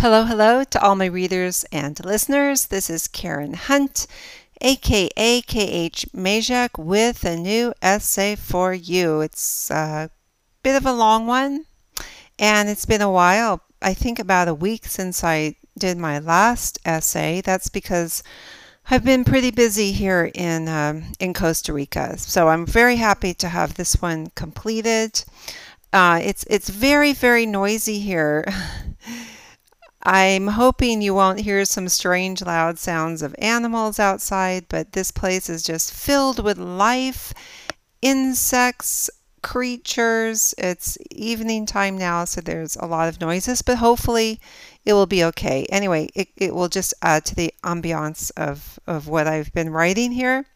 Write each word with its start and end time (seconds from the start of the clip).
Hello, 0.00 0.24
hello 0.24 0.64
to 0.64 0.80
all 0.80 0.96
my 0.96 1.04
readers 1.04 1.66
and 1.70 2.02
listeners. 2.02 2.68
This 2.68 2.88
is 2.88 3.06
Karen 3.06 3.52
Hunt, 3.52 4.06
aka 4.62 5.42
KH 5.42 6.08
Mezek, 6.16 6.82
with 6.82 7.22
a 7.22 7.36
new 7.36 7.74
essay 7.82 8.34
for 8.34 8.72
you. 8.72 9.20
It's 9.20 9.70
a 9.70 10.08
bit 10.62 10.74
of 10.74 10.86
a 10.86 10.94
long 10.94 11.26
one, 11.26 11.66
and 12.38 12.70
it's 12.70 12.86
been 12.86 13.02
a 13.02 13.10
while. 13.10 13.60
I 13.82 13.92
think 13.92 14.18
about 14.18 14.48
a 14.48 14.54
week 14.54 14.86
since 14.86 15.22
I 15.22 15.56
did 15.76 15.98
my 15.98 16.18
last 16.18 16.78
essay. 16.86 17.42
That's 17.42 17.68
because 17.68 18.22
I've 18.90 19.04
been 19.04 19.22
pretty 19.22 19.50
busy 19.50 19.92
here 19.92 20.30
in 20.34 20.66
um, 20.66 21.12
in 21.20 21.34
Costa 21.34 21.74
Rica, 21.74 22.16
so 22.16 22.48
I'm 22.48 22.64
very 22.64 22.96
happy 22.96 23.34
to 23.34 23.50
have 23.50 23.74
this 23.74 24.00
one 24.00 24.28
completed. 24.34 25.22
Uh, 25.92 26.20
it's 26.24 26.44
it's 26.48 26.70
very 26.70 27.12
very 27.12 27.44
noisy 27.44 27.98
here. 27.98 28.46
I'm 30.02 30.46
hoping 30.46 31.02
you 31.02 31.14
won't 31.14 31.40
hear 31.40 31.64
some 31.66 31.88
strange 31.88 32.40
loud 32.40 32.78
sounds 32.78 33.20
of 33.20 33.34
animals 33.38 33.98
outside, 33.98 34.64
but 34.68 34.92
this 34.92 35.10
place 35.10 35.50
is 35.50 35.62
just 35.62 35.92
filled 35.92 36.42
with 36.42 36.56
life, 36.56 37.34
insects, 38.00 39.10
creatures. 39.42 40.54
It's 40.56 40.96
evening 41.10 41.66
time 41.66 41.98
now, 41.98 42.24
so 42.24 42.40
there's 42.40 42.76
a 42.76 42.86
lot 42.86 43.08
of 43.08 43.20
noises, 43.20 43.60
but 43.60 43.76
hopefully 43.76 44.40
it 44.86 44.94
will 44.94 45.06
be 45.06 45.22
okay. 45.24 45.66
Anyway, 45.68 46.08
it, 46.14 46.28
it 46.34 46.54
will 46.54 46.68
just 46.68 46.94
add 47.02 47.26
to 47.26 47.34
the 47.34 47.52
ambiance 47.62 48.30
of, 48.38 48.78
of 48.86 49.06
what 49.06 49.26
I've 49.26 49.52
been 49.52 49.68
writing 49.68 50.12
here. 50.12 50.46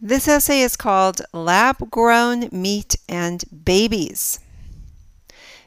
This 0.00 0.26
essay 0.26 0.62
is 0.62 0.76
called 0.76 1.22
Lab 1.32 1.88
Grown 1.88 2.48
Meat 2.50 2.96
and 3.08 3.44
Babies. 3.64 4.40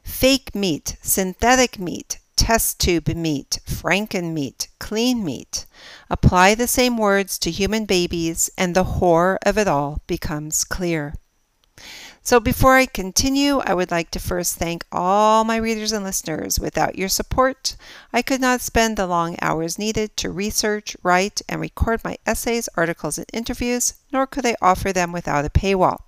Fake 0.04 0.54
meat, 0.54 0.98
synthetic 1.02 1.80
meat, 1.80 2.20
test 2.36 2.80
tube 2.80 3.08
meat, 3.10 3.60
franken 3.66 4.34
meat, 4.34 4.68
clean 4.80 5.24
meat. 5.24 5.66
Apply 6.10 6.56
the 6.56 6.68
same 6.68 6.98
words 6.98 7.40
to 7.40 7.52
human 7.52 7.86
babies, 7.86 8.50
and 8.58 8.76
the 8.76 8.84
horror 8.84 9.40
of 9.46 9.58
it 9.58 9.68
all 9.68 10.02
becomes 10.08 10.64
clear. 10.64 11.14
So 12.26 12.40
before 12.40 12.76
I 12.76 12.88
continue, 12.88 13.60
I 13.60 13.76
would 13.76 13.92
like 13.92 14.10
to 14.12 14.20
first 14.20 14.56
thank 14.56 14.84
all 14.92 15.44
my 15.44 15.58
readers 15.58 15.92
and 15.92 16.04
listeners. 16.04 16.60
Without 16.60 16.98
your 16.98 17.08
support, 17.08 17.76
I 18.12 18.24
could 18.24 18.42
not 18.42 18.62
spend 18.62 18.98
the 18.98 19.06
long 19.06 19.38
hours 19.44 19.78
needed 19.78 20.18
to 20.18 20.32
research, 20.32 20.98
write, 21.04 21.44
and 21.48 21.62
record 21.62 22.04
my 22.04 22.18
essays, 22.26 22.68
articles, 22.76 23.20
and 23.20 23.28
interviews, 23.32 23.94
nor 24.12 24.26
could 24.26 24.44
I 24.44 24.56
offer 24.60 24.92
them 24.92 25.12
without 25.12 25.46
a 25.46 25.52
paywall. 25.52 26.00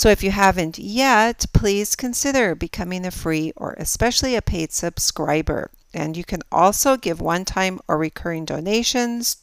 So 0.00 0.08
if 0.08 0.22
you 0.22 0.30
haven't 0.30 0.78
yet, 0.78 1.44
please 1.52 1.94
consider 1.94 2.54
becoming 2.54 3.04
a 3.04 3.10
free 3.10 3.52
or 3.54 3.74
especially 3.74 4.34
a 4.34 4.40
paid 4.40 4.72
subscriber. 4.72 5.70
And 5.92 6.16
you 6.16 6.24
can 6.24 6.40
also 6.50 6.96
give 6.96 7.20
one 7.20 7.44
time 7.44 7.80
or 7.86 7.98
recurring 7.98 8.46
donations 8.46 9.36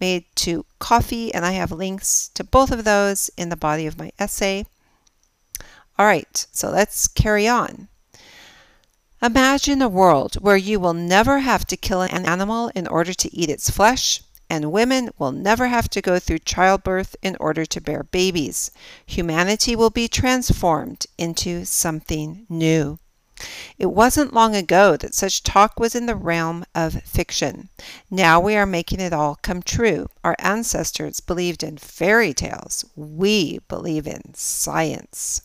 made 0.00 0.24
to 0.36 0.64
Ko-fi, 0.78 1.30
and 1.34 1.44
I 1.44 1.52
have 1.52 1.70
links 1.70 2.30
to 2.32 2.42
both 2.42 2.70
of 2.70 2.84
those 2.84 3.30
in 3.36 3.50
the 3.50 3.54
body 3.54 3.86
of 3.86 3.98
my 3.98 4.10
essay. 4.18 4.64
All 5.98 6.06
right, 6.06 6.46
so 6.52 6.70
let's 6.70 7.06
carry 7.06 7.46
on. 7.46 7.88
Imagine 9.20 9.82
a 9.82 9.90
world 9.90 10.36
where 10.36 10.56
you 10.56 10.80
will 10.80 10.94
never 10.94 11.40
have 11.40 11.66
to 11.66 11.76
kill 11.76 12.00
an 12.00 12.24
animal 12.24 12.70
in 12.74 12.86
order 12.86 13.12
to 13.12 13.36
eat 13.36 13.50
its 13.50 13.68
flesh 13.68 14.22
and 14.50 14.72
women 14.72 15.10
will 15.18 15.32
never 15.32 15.68
have 15.68 15.88
to 15.90 16.00
go 16.00 16.18
through 16.18 16.38
childbirth 16.38 17.16
in 17.22 17.36
order 17.38 17.66
to 17.66 17.80
bear 17.80 18.02
babies. 18.02 18.70
Humanity 19.06 19.76
will 19.76 19.90
be 19.90 20.08
transformed 20.08 21.06
into 21.16 21.64
something 21.64 22.46
new. 22.48 22.98
It 23.78 23.86
wasn't 23.86 24.34
long 24.34 24.56
ago 24.56 24.96
that 24.96 25.14
such 25.14 25.44
talk 25.44 25.78
was 25.78 25.94
in 25.94 26.06
the 26.06 26.16
realm 26.16 26.64
of 26.74 27.02
fiction. 27.04 27.68
Now 28.10 28.40
we 28.40 28.56
are 28.56 28.66
making 28.66 28.98
it 28.98 29.12
all 29.12 29.36
come 29.36 29.62
true. 29.62 30.08
Our 30.24 30.34
ancestors 30.40 31.20
believed 31.20 31.62
in 31.62 31.78
fairy 31.78 32.34
tales. 32.34 32.84
We 32.96 33.60
believe 33.68 34.08
in 34.08 34.34
science. 34.34 35.42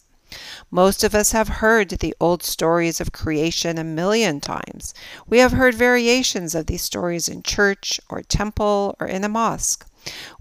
Most 0.71 1.03
of 1.03 1.13
us 1.13 1.31
have 1.31 1.47
heard 1.47 1.89
the 1.89 2.16
old 2.19 2.44
stories 2.44 2.99
of 2.99 3.11
creation 3.11 3.77
a 3.77 3.83
million 3.83 4.39
times. 4.41 4.94
We 5.27 5.39
have 5.39 5.51
heard 5.51 5.75
variations 5.75 6.55
of 6.55 6.66
these 6.66 6.81
stories 6.81 7.29
in 7.29 7.44
church 7.44 7.99
or 8.09 8.21
temple 8.21 8.95
or 8.99 9.07
in 9.07 9.23
a 9.23 9.29
mosque. 9.29 9.85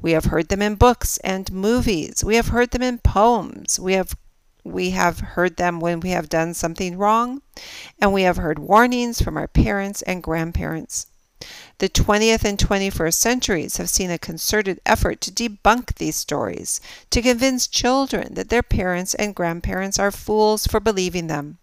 We 0.01 0.13
have 0.13 0.27
heard 0.27 0.49
them 0.49 0.63
in 0.63 0.75
books 0.75 1.19
and 1.19 1.53
movies. 1.53 2.25
We 2.25 2.37
have 2.37 2.49
heard 2.49 2.71
them 2.73 2.83
in 2.83 2.99
poems. 2.99 3.79
We 3.79 3.93
have 3.93 4.17
we 4.65 4.91
have 4.91 5.19
heard 5.19 5.57
them 5.57 5.81
when 5.81 6.01
we 6.01 6.11
have 6.11 6.29
done 6.29 6.55
something 6.55 6.97
wrong, 6.97 7.43
and 8.01 8.13
we 8.13 8.23
have 8.23 8.37
heard 8.37 8.59
warnings 8.59 9.21
from 9.21 9.37
our 9.37 9.49
parents 9.49 10.03
and 10.03 10.23
grandparents. 10.23 11.07
The 11.79 11.89
20th 11.89 12.45
and 12.45 12.59
21st 12.59 13.15
centuries 13.15 13.77
have 13.79 13.91
seen 13.91 14.11
a 14.11 14.19
concerted 14.19 14.81
effort 14.87 15.21
to 15.23 15.33
debunk 15.33 15.97
these 15.97 16.17
stories, 16.17 16.81
to 17.11 17.23
convince 17.23 17.67
children 17.67 18.35
that 18.35 18.49
their 18.49 18.63
parents 18.63 19.15
and 19.15 19.35
grandparents 19.35 19.99
are 19.99 20.11
fools 20.11 20.67
for 20.67 20.81
believing 20.81 21.27
them, 21.27 21.59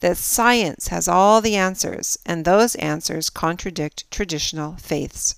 that 0.00 0.18
science 0.18 0.88
has 0.88 1.08
all 1.08 1.40
the 1.40 1.56
answers, 1.56 2.18
and 2.26 2.44
those 2.44 2.74
answers 2.76 3.30
contradict 3.30 4.10
traditional 4.10 4.76
faiths. 4.76 5.36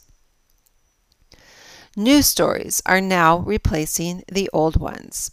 New 1.97 2.23
stories 2.23 2.83
are 2.87 3.01
now 3.01 3.39
replacing 3.39 4.25
the 4.27 4.51
old 4.53 4.77
ones. 4.77 5.31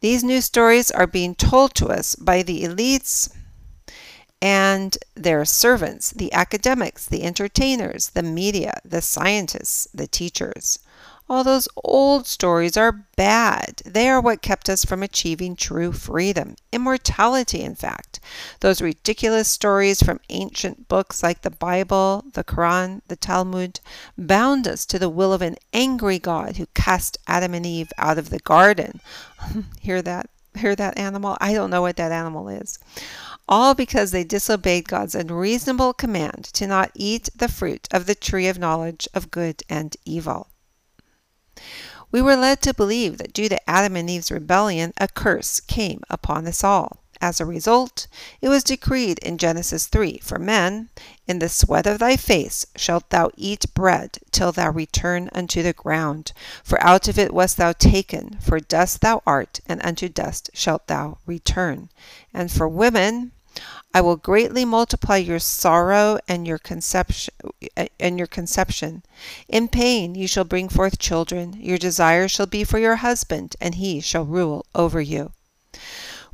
These 0.00 0.22
new 0.22 0.40
stories 0.40 0.90
are 0.90 1.06
being 1.06 1.34
told 1.34 1.74
to 1.76 1.88
us 1.88 2.14
by 2.14 2.42
the 2.42 2.62
elites 2.62 3.30
and 4.40 4.98
their 5.14 5.44
servants, 5.44 6.10
the 6.10 6.32
academics, 6.32 7.06
the 7.06 7.22
entertainers, 7.22 8.10
the 8.10 8.22
media, 8.22 8.80
the 8.84 9.00
scientists, 9.00 9.88
the 9.94 10.06
teachers. 10.06 10.78
All 11.26 11.42
those 11.42 11.68
old 11.82 12.26
stories 12.26 12.76
are 12.76 13.06
bad. 13.16 13.80
They 13.86 14.10
are 14.10 14.20
what 14.20 14.42
kept 14.42 14.68
us 14.68 14.84
from 14.84 15.02
achieving 15.02 15.56
true 15.56 15.90
freedom, 15.90 16.56
immortality, 16.70 17.62
in 17.62 17.74
fact. 17.74 18.20
Those 18.60 18.82
ridiculous 18.82 19.48
stories 19.48 20.02
from 20.02 20.20
ancient 20.28 20.86
books 20.86 21.22
like 21.22 21.40
the 21.40 21.50
Bible, 21.50 22.24
the 22.34 22.44
Quran, 22.44 23.00
the 23.08 23.16
Talmud 23.16 23.80
bound 24.18 24.68
us 24.68 24.84
to 24.84 24.98
the 24.98 25.08
will 25.08 25.32
of 25.32 25.40
an 25.40 25.56
angry 25.72 26.18
God 26.18 26.58
who 26.58 26.66
cast 26.74 27.16
Adam 27.26 27.54
and 27.54 27.64
Eve 27.64 27.92
out 27.96 28.18
of 28.18 28.28
the 28.28 28.40
garden. 28.40 29.00
Hear 29.80 30.02
that? 30.02 30.28
Hear 30.54 30.76
that 30.76 30.98
animal? 30.98 31.38
I 31.40 31.54
don't 31.54 31.70
know 31.70 31.80
what 31.80 31.96
that 31.96 32.12
animal 32.12 32.50
is 32.50 32.78
all 33.48 33.74
because 33.74 34.10
they 34.10 34.24
disobeyed 34.24 34.88
God's 34.88 35.14
unreasonable 35.14 35.92
command 35.92 36.44
to 36.54 36.66
not 36.66 36.90
eat 36.94 37.28
the 37.36 37.48
fruit 37.48 37.86
of 37.90 38.06
the 38.06 38.14
tree 38.14 38.48
of 38.48 38.58
knowledge 38.58 39.06
of 39.14 39.30
good 39.30 39.62
and 39.68 39.96
evil. 40.04 40.48
We 42.10 42.22
were 42.22 42.36
led 42.36 42.62
to 42.62 42.74
believe 42.74 43.18
that 43.18 43.32
due 43.32 43.48
to 43.48 43.70
Adam 43.70 43.96
and 43.96 44.08
Eve's 44.08 44.30
rebellion, 44.30 44.92
a 44.98 45.08
curse 45.08 45.60
came 45.60 46.02
upon 46.08 46.46
us 46.46 46.64
all. 46.64 47.03
As 47.24 47.40
a 47.40 47.46
result, 47.46 48.06
it 48.42 48.50
was 48.50 48.62
decreed 48.62 49.18
in 49.20 49.38
Genesis 49.38 49.86
3 49.86 50.18
For 50.18 50.38
men, 50.38 50.90
in 51.26 51.38
the 51.38 51.48
sweat 51.48 51.86
of 51.86 51.98
thy 51.98 52.18
face 52.18 52.66
shalt 52.76 53.08
thou 53.08 53.30
eat 53.34 53.72
bread 53.72 54.18
till 54.30 54.52
thou 54.52 54.70
return 54.70 55.30
unto 55.32 55.62
the 55.62 55.72
ground. 55.72 56.34
For 56.62 56.78
out 56.82 57.08
of 57.08 57.18
it 57.18 57.32
wast 57.32 57.56
thou 57.56 57.72
taken, 57.72 58.36
for 58.42 58.60
dust 58.60 59.00
thou 59.00 59.22
art, 59.26 59.60
and 59.64 59.80
unto 59.82 60.10
dust 60.10 60.50
shalt 60.52 60.86
thou 60.86 61.16
return. 61.24 61.88
And 62.34 62.52
for 62.52 62.68
women, 62.68 63.32
I 63.94 64.02
will 64.02 64.16
greatly 64.16 64.66
multiply 64.66 65.16
your 65.16 65.38
sorrow 65.38 66.18
and 66.28 66.46
your 66.46 66.58
conception 66.58 67.32
and 67.98 68.18
your 68.18 68.26
conception. 68.26 69.02
In 69.48 69.68
pain 69.68 70.14
you 70.14 70.28
shall 70.28 70.44
bring 70.44 70.68
forth 70.68 70.98
children. 70.98 71.54
Your 71.58 71.78
desire 71.78 72.28
shall 72.28 72.44
be 72.44 72.64
for 72.64 72.78
your 72.78 72.96
husband, 72.96 73.56
and 73.62 73.76
he 73.76 74.02
shall 74.02 74.26
rule 74.26 74.66
over 74.74 75.00
you. 75.00 75.32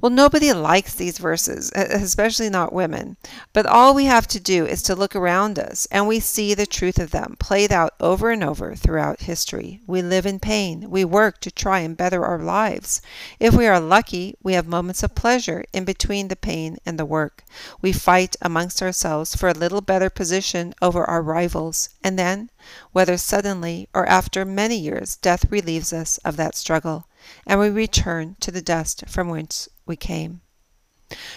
Well, 0.01 0.11
nobody 0.11 0.51
likes 0.55 0.95
these 0.95 1.19
verses, 1.19 1.71
especially 1.75 2.49
not 2.49 2.73
women. 2.73 3.19
But 3.53 3.67
all 3.67 3.95
we 3.95 4.07
have 4.07 4.27
to 4.29 4.41
do 4.41 4.65
is 4.65 4.83
to 4.85 4.95
look 4.95 5.15
around 5.15 5.59
us, 5.59 5.87
and 5.91 6.09
we 6.09 6.21
see 6.21 6.55
the 6.55 6.65
truth 6.65 6.99
of 6.99 7.11
them 7.11 7.37
played 7.39 7.71
out 7.71 7.93
over 8.01 8.31
and 8.31 8.43
over 8.43 8.75
throughout 8.75 9.21
history. 9.21 9.83
We 9.87 10.01
live 10.01 10.25
in 10.25 10.41
pain. 10.41 10.89
We 10.89 11.05
work 11.05 11.41
to 11.43 11.51
try 11.51 11.81
and 11.81 11.97
better 11.97 12.25
our 12.25 12.39
lives. 12.39 13.03
If 13.39 13.55
we 13.55 13.67
are 13.67 13.79
lucky, 13.79 14.37
we 14.43 14.55
have 14.55 14.67
moments 14.67 15.03
of 15.03 15.15
pleasure 15.15 15.65
in 15.75 15.85
between 15.85 16.29
the 16.29 16.37
pain 16.37 16.79
and 16.87 16.99
the 16.99 17.05
work. 17.05 17.45
We 17.83 17.93
fight 17.93 18.37
amongst 18.41 18.81
ourselves 18.81 19.35
for 19.35 19.51
a 19.51 19.55
little 19.55 19.83
better 19.83 20.09
position 20.09 20.73
over 20.81 21.05
our 21.05 21.21
rivals, 21.21 21.91
and 22.03 22.19
then, 22.19 22.49
whether 22.93 23.19
suddenly 23.19 23.89
or 23.93 24.07
after 24.07 24.47
many 24.47 24.77
years, 24.77 25.17
death 25.17 25.51
relieves 25.51 25.93
us 25.93 26.17
of 26.19 26.39
that 26.39 26.55
struggle, 26.55 27.07
and 27.47 27.61
we 27.61 27.69
return 27.69 28.37
to 28.41 28.51
the 28.51 28.63
dust 28.63 29.05
from 29.07 29.29
whence 29.29 29.69
we 29.91 29.97
came. 29.97 30.41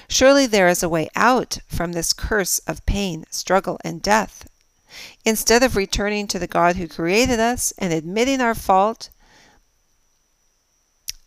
Surely 0.08 0.46
there 0.46 0.70
is 0.70 0.82
a 0.82 0.88
way 0.88 1.10
out 1.16 1.58
from 1.68 1.92
this 1.92 2.14
curse 2.14 2.60
of 2.60 2.86
pain, 2.86 3.26
struggle, 3.30 3.78
and 3.84 4.02
death. 4.02 4.48
Instead 5.26 5.64
of 5.64 5.76
returning 5.76 6.28
to 6.28 6.40
the 6.40 6.48
God 6.48 6.76
who 6.76 6.88
created 6.88 7.40
us 7.40 7.74
and 7.80 7.92
admitting 7.92 8.40
our 8.40 8.54
fault 8.54 9.10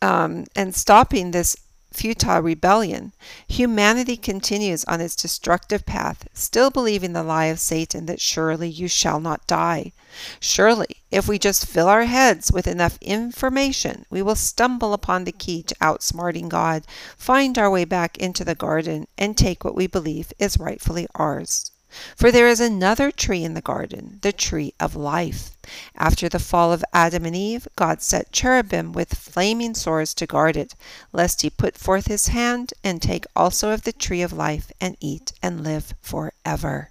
um, 0.00 0.44
and 0.54 0.74
stopping 0.74 1.32
this 1.32 1.56
futile 1.96 2.42
rebellion, 2.42 3.14
humanity 3.48 4.18
continues 4.18 4.84
on 4.84 5.00
its 5.00 5.16
destructive 5.16 5.86
path, 5.86 6.28
still 6.34 6.70
believing 6.70 7.14
the 7.14 7.22
lie 7.22 7.46
of 7.46 7.58
Satan 7.58 8.04
that 8.04 8.20
surely 8.20 8.68
you 8.68 8.86
shall 8.86 9.18
not 9.18 9.46
die. 9.46 9.92
Surely, 10.38 10.98
if 11.10 11.26
we 11.26 11.38
just 11.38 11.66
fill 11.66 11.88
our 11.88 12.04
heads 12.04 12.52
with 12.52 12.66
enough 12.66 12.98
information, 13.00 14.04
we 14.10 14.20
will 14.20 14.34
stumble 14.34 14.92
upon 14.92 15.24
the 15.24 15.32
key 15.32 15.62
to 15.62 15.74
outsmarting 15.76 16.48
God, 16.48 16.84
find 17.16 17.58
our 17.58 17.70
way 17.70 17.86
back 17.86 18.18
into 18.18 18.44
the 18.44 18.54
garden, 18.54 19.06
and 19.16 19.36
take 19.36 19.64
what 19.64 19.74
we 19.74 19.86
believe 19.86 20.32
is 20.38 20.58
rightfully 20.58 21.06
ours. 21.14 21.70
For 22.16 22.30
there 22.30 22.48
is 22.48 22.60
another 22.60 23.10
tree 23.10 23.44
in 23.44 23.54
the 23.54 23.60
garden, 23.60 24.18
the 24.22 24.32
tree 24.32 24.74
of 24.78 24.94
life. 24.94 25.50
After 25.96 26.28
the 26.28 26.38
fall 26.38 26.72
of 26.72 26.84
Adam 26.92 27.24
and 27.24 27.34
Eve, 27.34 27.66
God 27.76 28.02
set 28.02 28.32
cherubim 28.32 28.92
with 28.92 29.14
flaming 29.14 29.74
swords 29.74 30.14
to 30.14 30.26
guard 30.26 30.56
it, 30.56 30.74
lest 31.12 31.42
he 31.42 31.50
put 31.50 31.76
forth 31.76 32.06
his 32.06 32.28
hand 32.28 32.74
and 32.84 33.00
take 33.00 33.24
also 33.34 33.70
of 33.70 33.82
the 33.82 33.92
tree 33.92 34.22
of 34.22 34.32
life 34.32 34.70
and 34.80 34.96
eat 35.00 35.32
and 35.42 35.62
live 35.64 35.94
forever 36.00 36.90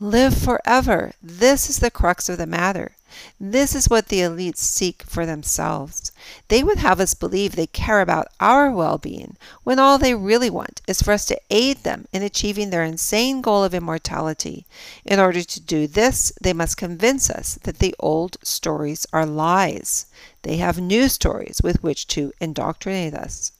live 0.00 0.34
forever. 0.34 1.12
This 1.22 1.68
is 1.68 1.80
the 1.80 1.90
crux 1.90 2.30
of 2.30 2.38
the 2.38 2.46
matter. 2.46 2.92
This 3.40 3.74
is 3.74 3.88
what 3.88 4.08
the 4.08 4.20
elites 4.20 4.58
seek 4.58 5.02
for 5.02 5.26
themselves. 5.26 6.12
They 6.48 6.62
would 6.62 6.78
have 6.78 7.00
us 7.00 7.14
believe 7.14 7.56
they 7.56 7.66
care 7.66 8.00
about 8.00 8.28
our 8.38 8.70
well 8.70 8.98
being, 8.98 9.36
when 9.64 9.78
all 9.78 9.98
they 9.98 10.14
really 10.14 10.50
want 10.50 10.80
is 10.86 11.02
for 11.02 11.12
us 11.12 11.24
to 11.26 11.40
aid 11.50 11.78
them 11.78 12.06
in 12.12 12.22
achieving 12.22 12.70
their 12.70 12.84
insane 12.84 13.40
goal 13.40 13.64
of 13.64 13.74
immortality. 13.74 14.66
In 15.04 15.18
order 15.18 15.42
to 15.42 15.60
do 15.60 15.86
this, 15.86 16.32
they 16.40 16.52
must 16.52 16.76
convince 16.76 17.30
us 17.30 17.58
that 17.62 17.78
the 17.78 17.94
old 17.98 18.36
stories 18.42 19.06
are 19.12 19.26
lies. 19.26 20.06
They 20.42 20.56
have 20.58 20.80
new 20.80 21.08
stories 21.08 21.60
with 21.62 21.82
which 21.82 22.06
to 22.08 22.32
indoctrinate 22.40 23.14
us. 23.14 23.52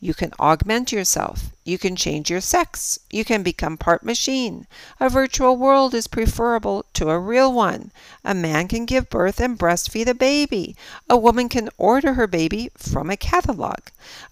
You 0.00 0.14
can 0.14 0.32
augment 0.40 0.90
yourself. 0.90 1.50
You 1.64 1.78
can 1.78 1.94
change 1.94 2.30
your 2.30 2.40
sex. 2.40 2.98
You 3.10 3.24
can 3.24 3.42
become 3.42 3.76
part 3.76 4.02
machine. 4.02 4.66
A 4.98 5.08
virtual 5.08 5.56
world 5.56 5.94
is 5.94 6.06
preferable 6.06 6.86
to 6.94 7.10
a 7.10 7.18
real 7.18 7.52
one. 7.52 7.92
A 8.24 8.34
man 8.34 8.66
can 8.66 8.86
give 8.86 9.10
birth 9.10 9.38
and 9.38 9.58
breastfeed 9.58 10.08
a 10.08 10.14
baby. 10.14 10.74
A 11.08 11.16
woman 11.16 11.48
can 11.48 11.68
order 11.78 12.14
her 12.14 12.26
baby 12.26 12.70
from 12.76 13.10
a 13.10 13.16
catalog. 13.16 13.78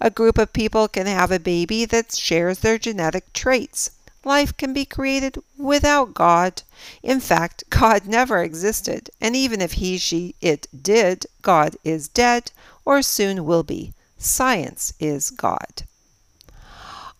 A 0.00 0.10
group 0.10 0.38
of 0.38 0.52
people 0.52 0.88
can 0.88 1.06
have 1.06 1.30
a 1.30 1.38
baby 1.38 1.84
that 1.84 2.14
shares 2.14 2.58
their 2.58 2.78
genetic 2.78 3.32
traits. 3.32 3.90
Life 4.24 4.56
can 4.56 4.72
be 4.72 4.84
created 4.84 5.38
without 5.56 6.12
God. 6.12 6.62
In 7.02 7.20
fact, 7.20 7.62
God 7.70 8.06
never 8.06 8.42
existed, 8.42 9.10
and 9.20 9.36
even 9.36 9.60
if 9.60 9.74
he, 9.74 9.96
she, 9.96 10.34
it 10.40 10.66
did, 10.82 11.26
God 11.40 11.76
is 11.84 12.08
dead 12.08 12.50
or 12.84 13.00
soon 13.00 13.44
will 13.44 13.62
be. 13.62 13.92
Science 14.18 14.92
is 14.98 15.30
God. 15.30 15.84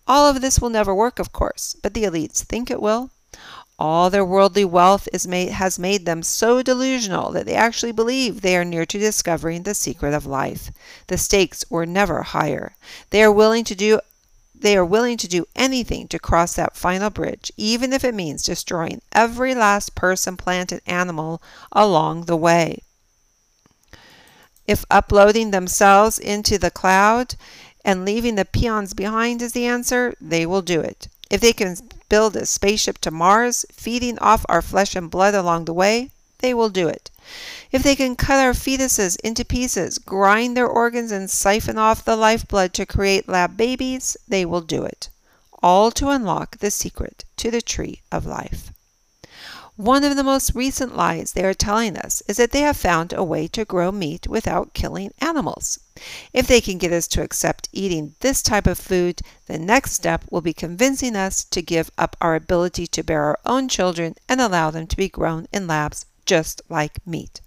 All 0.05 0.27
of 0.27 0.41
this 0.41 0.59
will 0.59 0.69
never 0.69 0.93
work, 0.93 1.17
of 1.17 1.31
course, 1.31 1.75
but 1.81 1.93
the 1.93 2.03
elites 2.03 2.43
think 2.43 2.69
it 2.69 2.81
will. 2.81 3.11
All 3.77 4.09
their 4.09 4.25
worldly 4.25 4.65
wealth 4.65 5.07
made, 5.25 5.51
has 5.51 5.79
made 5.79 6.05
them 6.05 6.21
so 6.21 6.61
delusional 6.61 7.31
that 7.31 7.45
they 7.45 7.55
actually 7.55 7.93
believe 7.93 8.41
they 8.41 8.57
are 8.57 8.65
near 8.65 8.85
to 8.85 8.99
discovering 8.99 9.63
the 9.63 9.73
secret 9.73 10.13
of 10.13 10.25
life. 10.25 10.71
The 11.07 11.17
stakes 11.17 11.63
were 11.69 11.85
never 11.85 12.23
higher. 12.23 12.75
They 13.11 13.23
are 13.23 13.31
willing 13.31 13.63
to 13.65 13.75
do 13.75 14.01
they 14.53 14.75
are 14.75 14.83
willing 14.83 15.15
to 15.17 15.27
do 15.29 15.45
anything 15.55 16.09
to 16.09 16.19
cross 16.19 16.55
that 16.55 16.75
final 16.75 17.09
bridge, 17.09 17.49
even 17.55 17.93
if 17.93 18.03
it 18.03 18.13
means 18.13 18.43
destroying 18.43 19.01
every 19.13 19.55
last 19.55 19.95
person, 19.95 20.35
plant, 20.35 20.73
and 20.73 20.81
animal 20.85 21.41
along 21.71 22.25
the 22.25 22.35
way. 22.35 22.83
If 24.69 24.85
uploading 24.91 25.49
themselves 25.49 26.19
into 26.19 26.59
the 26.59 26.69
cloud 26.69 27.33
and 27.83 28.05
leaving 28.05 28.35
the 28.35 28.45
peons 28.45 28.93
behind 28.93 29.41
is 29.41 29.53
the 29.53 29.65
answer, 29.65 30.13
they 30.21 30.45
will 30.45 30.61
do 30.61 30.79
it. 30.79 31.07
If 31.31 31.41
they 31.41 31.53
can 31.53 31.75
build 32.07 32.35
a 32.35 32.45
spaceship 32.45 32.99
to 32.99 33.09
Mars, 33.09 33.65
feeding 33.71 34.19
off 34.19 34.45
our 34.47 34.61
flesh 34.61 34.95
and 34.95 35.09
blood 35.09 35.33
along 35.33 35.65
the 35.65 35.73
way, 35.73 36.11
they 36.37 36.53
will 36.53 36.69
do 36.69 36.87
it. 36.87 37.09
If 37.71 37.81
they 37.81 37.95
can 37.95 38.15
cut 38.15 38.45
our 38.45 38.53
fetuses 38.53 39.19
into 39.21 39.43
pieces, 39.43 39.97
grind 39.97 40.55
their 40.55 40.67
organs, 40.67 41.11
and 41.11 41.31
siphon 41.31 41.79
off 41.79 42.05
the 42.05 42.15
lifeblood 42.15 42.71
to 42.73 42.85
create 42.85 43.27
lab 43.27 43.57
babies, 43.57 44.17
they 44.27 44.45
will 44.45 44.61
do 44.61 44.83
it. 44.83 45.09
All 45.63 45.89
to 45.93 46.09
unlock 46.09 46.59
the 46.59 46.69
secret 46.69 47.25
to 47.37 47.49
the 47.49 47.63
tree 47.63 48.03
of 48.11 48.27
life. 48.27 48.71
One 49.79 50.03
of 50.03 50.17
the 50.17 50.25
most 50.25 50.55
recent 50.55 50.93
lies 50.93 51.31
they 51.31 51.45
are 51.45 51.53
telling 51.53 51.95
us 51.95 52.21
is 52.27 52.35
that 52.35 52.51
they 52.51 52.59
have 52.63 52.75
found 52.75 53.13
a 53.13 53.23
way 53.23 53.47
to 53.47 53.63
grow 53.63 53.93
meat 53.93 54.27
without 54.27 54.73
killing 54.73 55.13
animals. 55.21 55.79
If 56.33 56.47
they 56.47 56.59
can 56.59 56.77
get 56.77 56.91
us 56.91 57.07
to 57.07 57.21
accept 57.21 57.69
eating 57.71 58.13
this 58.19 58.41
type 58.41 58.67
of 58.67 58.77
food, 58.77 59.21
the 59.45 59.57
next 59.57 59.93
step 59.93 60.25
will 60.29 60.41
be 60.41 60.51
convincing 60.51 61.15
us 61.15 61.45
to 61.45 61.61
give 61.61 61.91
up 61.97 62.17
our 62.19 62.35
ability 62.35 62.87
to 62.87 63.03
bear 63.03 63.23
our 63.23 63.39
own 63.45 63.69
children 63.69 64.15
and 64.27 64.41
allow 64.41 64.69
them 64.69 64.85
to 64.85 64.97
be 64.97 65.07
grown 65.07 65.47
in 65.53 65.65
labs 65.65 66.05
just 66.25 66.61
like 66.67 66.99
meat. 67.07 67.39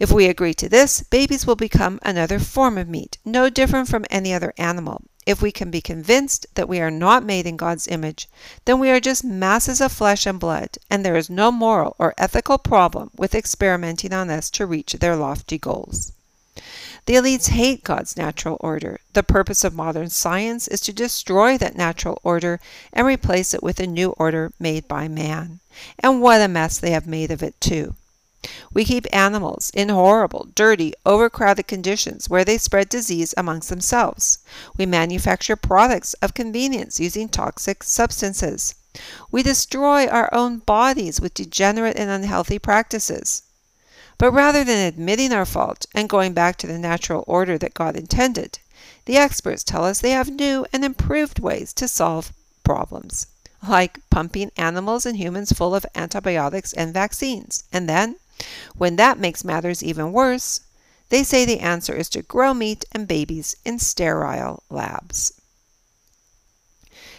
If 0.00 0.10
we 0.10 0.26
agree 0.26 0.54
to 0.54 0.68
this, 0.68 1.04
babies 1.04 1.46
will 1.46 1.54
become 1.54 2.00
another 2.02 2.40
form 2.40 2.76
of 2.76 2.88
meat, 2.88 3.16
no 3.24 3.48
different 3.48 3.88
from 3.88 4.06
any 4.10 4.34
other 4.34 4.54
animal. 4.58 5.02
If 5.28 5.42
we 5.42 5.52
can 5.52 5.70
be 5.70 5.82
convinced 5.82 6.46
that 6.54 6.70
we 6.70 6.80
are 6.80 6.90
not 6.90 7.22
made 7.22 7.46
in 7.46 7.58
God's 7.58 7.86
image, 7.86 8.30
then 8.64 8.78
we 8.78 8.88
are 8.88 8.98
just 8.98 9.22
masses 9.22 9.78
of 9.78 9.92
flesh 9.92 10.24
and 10.24 10.40
blood, 10.40 10.78
and 10.88 11.04
there 11.04 11.16
is 11.16 11.28
no 11.28 11.52
moral 11.52 11.94
or 11.98 12.14
ethical 12.16 12.56
problem 12.56 13.10
with 13.14 13.34
experimenting 13.34 14.14
on 14.14 14.30
us 14.30 14.48
to 14.48 14.64
reach 14.64 14.94
their 14.94 15.16
lofty 15.16 15.58
goals. 15.58 16.12
The 17.04 17.16
elites 17.16 17.48
hate 17.48 17.84
God's 17.84 18.16
natural 18.16 18.56
order. 18.60 19.00
The 19.12 19.22
purpose 19.22 19.64
of 19.64 19.74
modern 19.74 20.08
science 20.08 20.66
is 20.66 20.80
to 20.80 20.94
destroy 20.94 21.58
that 21.58 21.76
natural 21.76 22.18
order 22.24 22.58
and 22.90 23.06
replace 23.06 23.52
it 23.52 23.62
with 23.62 23.80
a 23.80 23.86
new 23.86 24.12
order 24.12 24.54
made 24.58 24.88
by 24.88 25.08
man. 25.08 25.60
And 25.98 26.22
what 26.22 26.40
a 26.40 26.48
mess 26.48 26.78
they 26.78 26.92
have 26.92 27.06
made 27.06 27.30
of 27.30 27.42
it, 27.42 27.60
too. 27.60 27.96
We 28.72 28.84
keep 28.84 29.06
animals 29.12 29.72
in 29.74 29.88
horrible, 29.88 30.46
dirty, 30.54 30.92
overcrowded 31.04 31.66
conditions 31.66 32.30
where 32.30 32.44
they 32.44 32.58
spread 32.58 32.88
disease 32.88 33.34
amongst 33.36 33.68
themselves. 33.68 34.38
We 34.76 34.86
manufacture 34.86 35.56
products 35.56 36.14
of 36.22 36.34
convenience 36.34 37.00
using 37.00 37.28
toxic 37.28 37.82
substances. 37.82 38.76
We 39.32 39.42
destroy 39.42 40.06
our 40.06 40.32
own 40.32 40.58
bodies 40.58 41.20
with 41.20 41.34
degenerate 41.34 41.96
and 41.96 42.08
unhealthy 42.08 42.60
practices. 42.60 43.42
But 44.18 44.32
rather 44.32 44.62
than 44.62 44.86
admitting 44.86 45.32
our 45.32 45.46
fault 45.46 45.86
and 45.92 46.08
going 46.08 46.32
back 46.32 46.56
to 46.58 46.66
the 46.68 46.78
natural 46.78 47.24
order 47.26 47.58
that 47.58 47.74
God 47.74 47.96
intended, 47.96 48.60
the 49.06 49.16
experts 49.16 49.64
tell 49.64 49.84
us 49.84 49.98
they 49.98 50.10
have 50.10 50.30
new 50.30 50.66
and 50.72 50.84
improved 50.84 51.40
ways 51.40 51.72
to 51.72 51.88
solve 51.88 52.32
problems, 52.62 53.26
like 53.66 53.98
pumping 54.10 54.52
animals 54.56 55.04
and 55.04 55.16
humans 55.16 55.52
full 55.52 55.74
of 55.74 55.86
antibiotics 55.96 56.72
and 56.72 56.94
vaccines, 56.94 57.64
and 57.72 57.88
then 57.88 58.16
when 58.76 58.96
that 58.96 59.18
makes 59.18 59.44
matters 59.44 59.82
even 59.82 60.12
worse, 60.12 60.60
they 61.08 61.22
say 61.24 61.44
the 61.44 61.60
answer 61.60 61.94
is 61.94 62.08
to 62.10 62.22
grow 62.22 62.52
meat 62.54 62.84
and 62.92 63.08
babies 63.08 63.56
in 63.64 63.78
sterile 63.78 64.62
labs. 64.70 65.32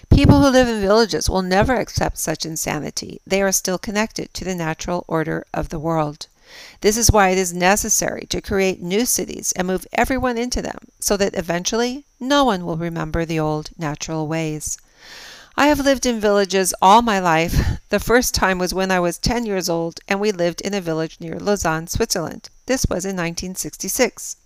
People 0.10 0.42
who 0.42 0.50
live 0.50 0.68
in 0.68 0.82
villages 0.82 1.30
will 1.30 1.42
never 1.42 1.76
accept 1.76 2.18
such 2.18 2.46
insanity. 2.46 3.22
They 3.26 3.42
are 3.42 3.52
still 3.52 3.78
connected 3.78 4.34
to 4.34 4.44
the 4.44 4.56
natural 4.56 5.06
order 5.08 5.46
of 5.54 5.70
the 5.70 5.80
world. 5.80 6.28
This 6.82 6.98
is 6.98 7.12
why 7.12 7.30
it 7.30 7.38
is 7.38 7.54
necessary 7.54 8.26
to 8.30 8.42
create 8.42 8.82
new 8.82 9.06
cities 9.06 9.52
and 9.56 9.68
move 9.68 9.86
everyone 9.94 10.38
into 10.38 10.62
them 10.62 10.80
so 11.00 11.16
that 11.18 11.36
eventually 11.36 12.06
no 12.20 12.44
one 12.44 12.66
will 12.66 12.78
remember 12.78 13.24
the 13.24 13.40
old 13.40 13.70
natural 13.78 14.28
ways. 14.28 14.78
I 15.60 15.68
have 15.68 15.82
lived 15.82 16.06
in 16.06 16.22
villages 16.22 16.74
all 16.82 17.02
my 17.02 17.20
life. 17.20 17.82
The 17.90 18.00
first 18.00 18.34
time 18.34 18.60
was 18.60 18.74
when 18.74 18.92
I 18.92 19.02
was 19.02 19.18
10 19.18 19.46
years 19.46 19.68
old 19.68 20.00
and 20.08 20.18
we 20.22 20.32
lived 20.32 20.62
in 20.62 20.74
a 20.74 20.80
village 20.80 21.18
near 21.20 21.38
Lausanne, 21.38 21.88
Switzerland. 21.88 22.48
This 22.66 22.86
was 22.86 23.04
in 23.04 23.18
1966. 23.18 24.38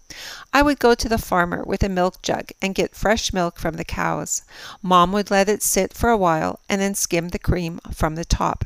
I 0.51 0.63
would 0.63 0.79
go 0.79 0.96
to 0.96 1.08
the 1.08 1.20
farmer 1.20 1.63
with 1.67 1.84
a 1.84 1.88
milk 1.88 2.24
jug 2.24 2.50
and 2.63 2.74
get 2.74 2.96
fresh 2.96 3.32
milk 3.32 3.60
from 3.60 3.75
the 3.75 3.86
cows. 3.86 4.41
Mom 4.82 5.12
would 5.12 5.29
let 5.29 5.50
it 5.50 5.62
sit 5.62 5.93
for 5.93 6.10
a 6.10 6.17
while 6.17 6.62
and 6.67 6.82
then 6.82 6.96
skim 6.96 7.29
the 7.29 7.38
cream 7.38 7.79
from 7.93 8.15
the 8.15 8.25
top. 8.25 8.65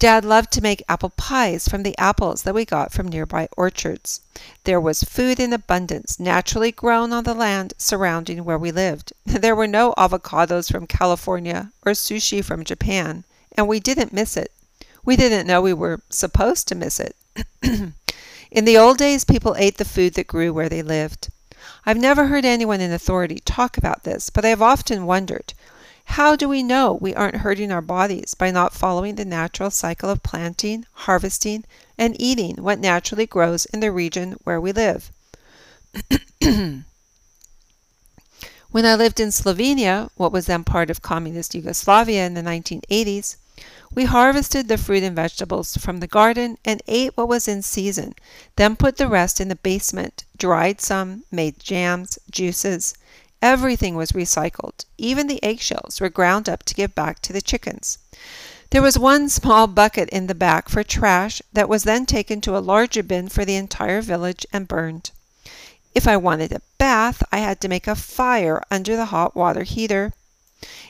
Dad 0.00 0.24
loved 0.24 0.52
to 0.52 0.60
make 0.60 0.84
apple 0.88 1.10
pies 1.10 1.66
from 1.66 1.82
the 1.82 1.98
apples 1.98 2.44
that 2.44 2.54
we 2.54 2.64
got 2.64 2.92
from 2.92 3.08
nearby 3.08 3.48
orchards. 3.56 4.20
There 4.62 4.80
was 4.80 5.02
food 5.02 5.40
in 5.40 5.52
abundance, 5.52 6.20
naturally 6.20 6.70
grown 6.70 7.12
on 7.12 7.24
the 7.24 7.34
land 7.34 7.74
surrounding 7.78 8.44
where 8.44 8.58
we 8.58 8.70
lived. 8.70 9.12
There 9.26 9.56
were 9.56 9.66
no 9.66 9.94
avocados 9.98 10.70
from 10.70 10.86
California 10.86 11.72
or 11.84 11.92
sushi 11.92 12.44
from 12.44 12.62
Japan, 12.62 13.24
and 13.56 13.66
we 13.66 13.80
didn't 13.80 14.12
miss 14.12 14.36
it. 14.36 14.52
We 15.04 15.16
didn't 15.16 15.48
know 15.48 15.60
we 15.60 15.74
were 15.74 16.00
supposed 16.10 16.68
to 16.68 16.76
miss 16.76 17.00
it. 17.00 17.16
in 18.52 18.64
the 18.64 18.78
old 18.78 18.98
days, 18.98 19.24
people 19.24 19.56
ate 19.58 19.78
the 19.78 19.84
food 19.84 20.14
that 20.14 20.28
grew 20.28 20.52
where 20.52 20.68
they 20.68 20.82
lived. 20.82 21.28
I've 21.84 21.98
never 21.98 22.26
heard 22.26 22.44
anyone 22.44 22.80
in 22.80 22.92
authority 22.92 23.40
talk 23.44 23.76
about 23.76 24.04
this, 24.04 24.30
but 24.30 24.44
I 24.44 24.50
have 24.50 24.62
often 24.62 25.06
wondered 25.06 25.54
how 26.08 26.34
do 26.36 26.48
we 26.48 26.62
know 26.62 26.94
we 26.94 27.14
aren't 27.14 27.36
hurting 27.36 27.70
our 27.70 27.80
bodies 27.80 28.34
by 28.34 28.50
not 28.50 28.74
following 28.74 29.14
the 29.14 29.24
natural 29.24 29.70
cycle 29.70 30.10
of 30.10 30.22
planting, 30.22 30.84
harvesting, 30.92 31.64
and 31.96 32.20
eating 32.20 32.56
what 32.56 32.80
naturally 32.80 33.26
grows 33.26 33.66
in 33.66 33.80
the 33.80 33.92
region 33.92 34.36
where 34.44 34.60
we 34.60 34.72
live? 34.72 35.12
When 38.70 38.84
I 38.84 38.96
lived 38.96 39.18
in 39.18 39.30
Slovenia, 39.30 40.10
what 40.16 40.30
was 40.30 40.44
then 40.44 40.62
part 40.62 40.90
of 40.90 41.00
communist 41.00 41.54
Yugoslavia 41.54 42.26
in 42.26 42.34
the 42.34 42.42
1980s, 42.42 43.36
we 43.94 44.04
harvested 44.04 44.68
the 44.68 44.76
fruit 44.76 45.02
and 45.02 45.16
vegetables 45.16 45.76
from 45.78 46.00
the 46.00 46.06
garden 46.06 46.58
and 46.66 46.82
ate 46.86 47.16
what 47.16 47.28
was 47.28 47.48
in 47.48 47.62
season, 47.62 48.14
then 48.56 48.76
put 48.76 48.98
the 48.98 49.08
rest 49.08 49.40
in 49.40 49.48
the 49.48 49.56
basement, 49.56 50.24
dried 50.36 50.82
some, 50.82 51.24
made 51.32 51.58
jams, 51.58 52.18
juices. 52.30 52.92
Everything 53.40 53.94
was 53.94 54.12
recycled. 54.12 54.84
Even 54.96 55.26
the 55.26 55.42
eggshells 55.42 56.00
were 56.00 56.08
ground 56.08 56.48
up 56.48 56.64
to 56.64 56.74
give 56.74 56.94
back 56.94 57.20
to 57.22 57.32
the 57.32 57.40
chickens. 57.40 57.98
There 58.70 58.82
was 58.82 58.98
one 58.98 59.28
small 59.28 59.66
bucket 59.66 60.08
in 60.10 60.26
the 60.26 60.34
back 60.34 60.68
for 60.68 60.82
trash 60.82 61.40
that 61.52 61.68
was 61.68 61.84
then 61.84 62.04
taken 62.04 62.40
to 62.42 62.56
a 62.56 62.60
larger 62.60 63.02
bin 63.02 63.28
for 63.28 63.44
the 63.44 63.56
entire 63.56 64.02
village 64.02 64.44
and 64.52 64.68
burned. 64.68 65.10
If 65.94 66.06
I 66.06 66.16
wanted 66.16 66.52
a 66.52 66.62
bath, 66.76 67.22
I 67.32 67.38
had 67.38 67.60
to 67.62 67.68
make 67.68 67.86
a 67.86 67.94
fire 67.94 68.62
under 68.70 68.94
the 68.96 69.06
hot 69.06 69.34
water 69.34 69.62
heater. 69.62 70.12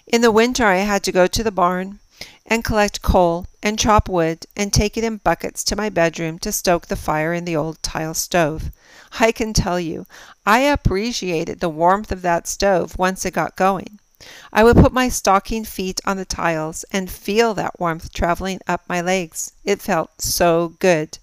In 0.06 0.22
the 0.22 0.32
winter, 0.32 0.64
I 0.64 0.78
had 0.78 1.04
to 1.04 1.12
go 1.12 1.26
to 1.26 1.44
the 1.44 1.52
barn 1.52 2.00
and 2.46 2.64
collect 2.64 3.02
coal 3.02 3.46
and 3.62 3.78
chop 3.78 4.08
wood 4.08 4.46
and 4.56 4.72
take 4.72 4.96
it 4.96 5.04
in 5.04 5.18
buckets 5.18 5.62
to 5.64 5.76
my 5.76 5.88
bedroom 5.88 6.38
to 6.38 6.50
stoke 6.50 6.86
the 6.86 6.96
fire 6.96 7.32
in 7.32 7.44
the 7.44 7.56
old 7.56 7.82
tile 7.82 8.14
stove. 8.14 8.70
I 9.20 9.32
can 9.32 9.52
tell 9.52 9.78
you, 9.78 10.06
I 10.46 10.60
appreciated 10.60 11.60
the 11.60 11.68
warmth 11.68 12.10
of 12.12 12.22
that 12.22 12.46
stove 12.46 12.98
once 12.98 13.24
it 13.24 13.32
got 13.32 13.56
going. 13.56 13.98
I 14.52 14.64
would 14.64 14.76
put 14.76 14.92
my 14.92 15.08
stocking 15.08 15.64
feet 15.64 16.00
on 16.04 16.16
the 16.16 16.24
tiles 16.24 16.84
and 16.90 17.08
feel 17.10 17.54
that 17.54 17.78
warmth 17.78 18.12
traveling 18.12 18.60
up 18.66 18.82
my 18.88 19.00
legs. 19.00 19.52
It 19.64 19.80
felt 19.80 20.20
so 20.20 20.74
good. 20.80 21.18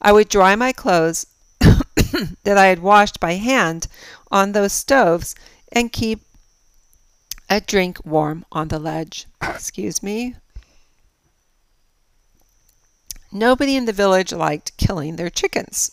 I 0.00 0.12
would 0.12 0.28
dry 0.28 0.56
my 0.56 0.72
clothes 0.72 1.26
that 1.60 2.56
I 2.56 2.66
had 2.66 2.78
washed 2.78 3.20
by 3.20 3.34
hand 3.34 3.88
on 4.30 4.52
those 4.52 4.72
stoves 4.72 5.34
and 5.70 5.92
keep 5.92 6.22
a 7.50 7.60
drink 7.60 7.98
warm 8.06 8.46
on 8.52 8.68
the 8.68 8.78
ledge. 8.78 9.26
Excuse 9.42 10.04
me. 10.04 10.36
Nobody 13.32 13.74
in 13.74 13.86
the 13.86 13.92
village 13.92 14.32
liked 14.32 14.76
killing 14.76 15.16
their 15.16 15.30
chickens. 15.30 15.90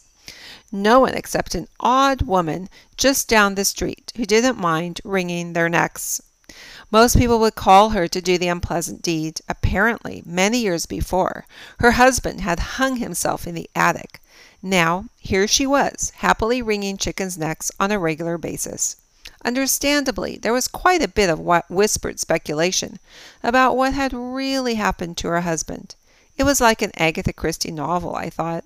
No 0.72 1.00
one 1.00 1.16
except 1.16 1.56
an 1.56 1.68
odd 1.80 2.22
woman 2.22 2.70
just 2.96 3.28
down 3.28 3.56
the 3.56 3.66
street 3.66 4.14
who 4.16 4.26
didn't 4.26 4.60
mind 4.60 5.02
wringing 5.04 5.54
their 5.54 5.68
necks. 5.68 6.22
Most 6.92 7.18
people 7.18 7.40
would 7.40 7.56
call 7.56 7.90
her 7.90 8.08
to 8.08 8.22
do 8.22 8.38
the 8.38 8.48
unpleasant 8.48 9.02
deed. 9.02 9.42
Apparently, 9.50 10.22
many 10.26 10.60
years 10.60 10.86
before, 10.86 11.46
her 11.80 11.92
husband 11.92 12.42
had 12.42 12.60
hung 12.60 12.98
himself 12.98 13.48
in 13.48 13.56
the 13.56 13.70
attic. 13.76 14.22
Now, 14.62 15.06
here 15.18 15.48
she 15.48 15.66
was, 15.66 16.12
happily 16.18 16.62
wringing 16.62 16.98
chickens' 16.98 17.38
necks 17.38 17.72
on 17.80 17.92
a 17.92 18.00
regular 18.00 18.38
basis. 18.38 18.98
Understandably, 19.48 20.38
there 20.38 20.51
was 20.51 20.68
quite 20.68 21.01
a 21.01 21.08
bit 21.08 21.30
of 21.30 21.39
whispered 21.70 22.20
speculation 22.20 23.00
about 23.42 23.77
what 23.77 23.94
had 23.94 24.12
really 24.12 24.75
happened 24.75 25.16
to 25.16 25.30
her 25.30 25.39
husband. 25.39 25.96
It 26.36 26.44
was 26.44 26.60
like 26.60 26.82
an 26.82 26.92
Agatha 26.98 27.32
Christie 27.32 27.72
novel, 27.72 28.13
I 28.13 28.30
thought. 28.30 28.66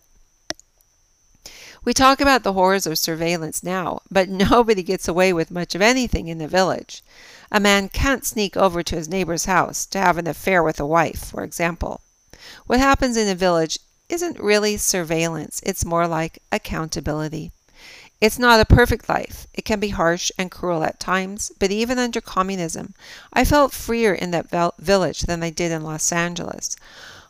We 1.83 1.93
talk 1.93 2.19
about 2.19 2.41
the 2.41 2.53
horrors 2.53 2.87
of 2.87 2.97
surveillance 2.97 3.61
now, 3.61 3.99
but 4.09 4.27
nobody 4.49 4.81
gets 4.81 5.07
away 5.07 5.31
with 5.31 5.51
much 5.51 5.75
of 5.75 5.83
anything 5.83 6.27
in 6.27 6.39
the 6.39 6.47
village. 6.47 7.03
A 7.51 7.59
man 7.59 7.87
can't 7.87 8.25
sneak 8.25 8.57
over 8.57 8.81
to 8.81 8.95
his 8.95 9.07
neighbor's 9.07 9.45
house 9.45 9.85
to 9.85 9.99
have 9.99 10.17
an 10.17 10.25
affair 10.25 10.63
with 10.63 10.79
a 10.79 10.87
wife, 10.87 11.25
for 11.25 11.43
example. 11.43 12.01
What 12.65 12.79
happens 12.79 13.17
in 13.17 13.27
a 13.27 13.35
village 13.35 13.77
isn't 14.09 14.39
really 14.39 14.77
surveillance, 14.77 15.61
it's 15.63 15.85
more 15.85 16.07
like 16.07 16.41
accountability. 16.51 17.51
It's 18.21 18.37
not 18.37 18.59
a 18.59 18.65
perfect 18.65 19.09
life. 19.09 19.47
It 19.51 19.65
can 19.65 19.79
be 19.79 19.89
harsh 19.89 20.31
and 20.37 20.51
cruel 20.51 20.83
at 20.83 20.99
times, 20.99 21.51
but 21.57 21.71
even 21.71 21.97
under 21.97 22.21
communism, 22.21 22.93
I 23.33 23.43
felt 23.43 23.73
freer 23.73 24.13
in 24.13 24.29
that 24.29 24.75
village 24.77 25.21
than 25.21 25.41
I 25.41 25.49
did 25.49 25.71
in 25.71 25.81
Los 25.81 26.11
Angeles. 26.11 26.75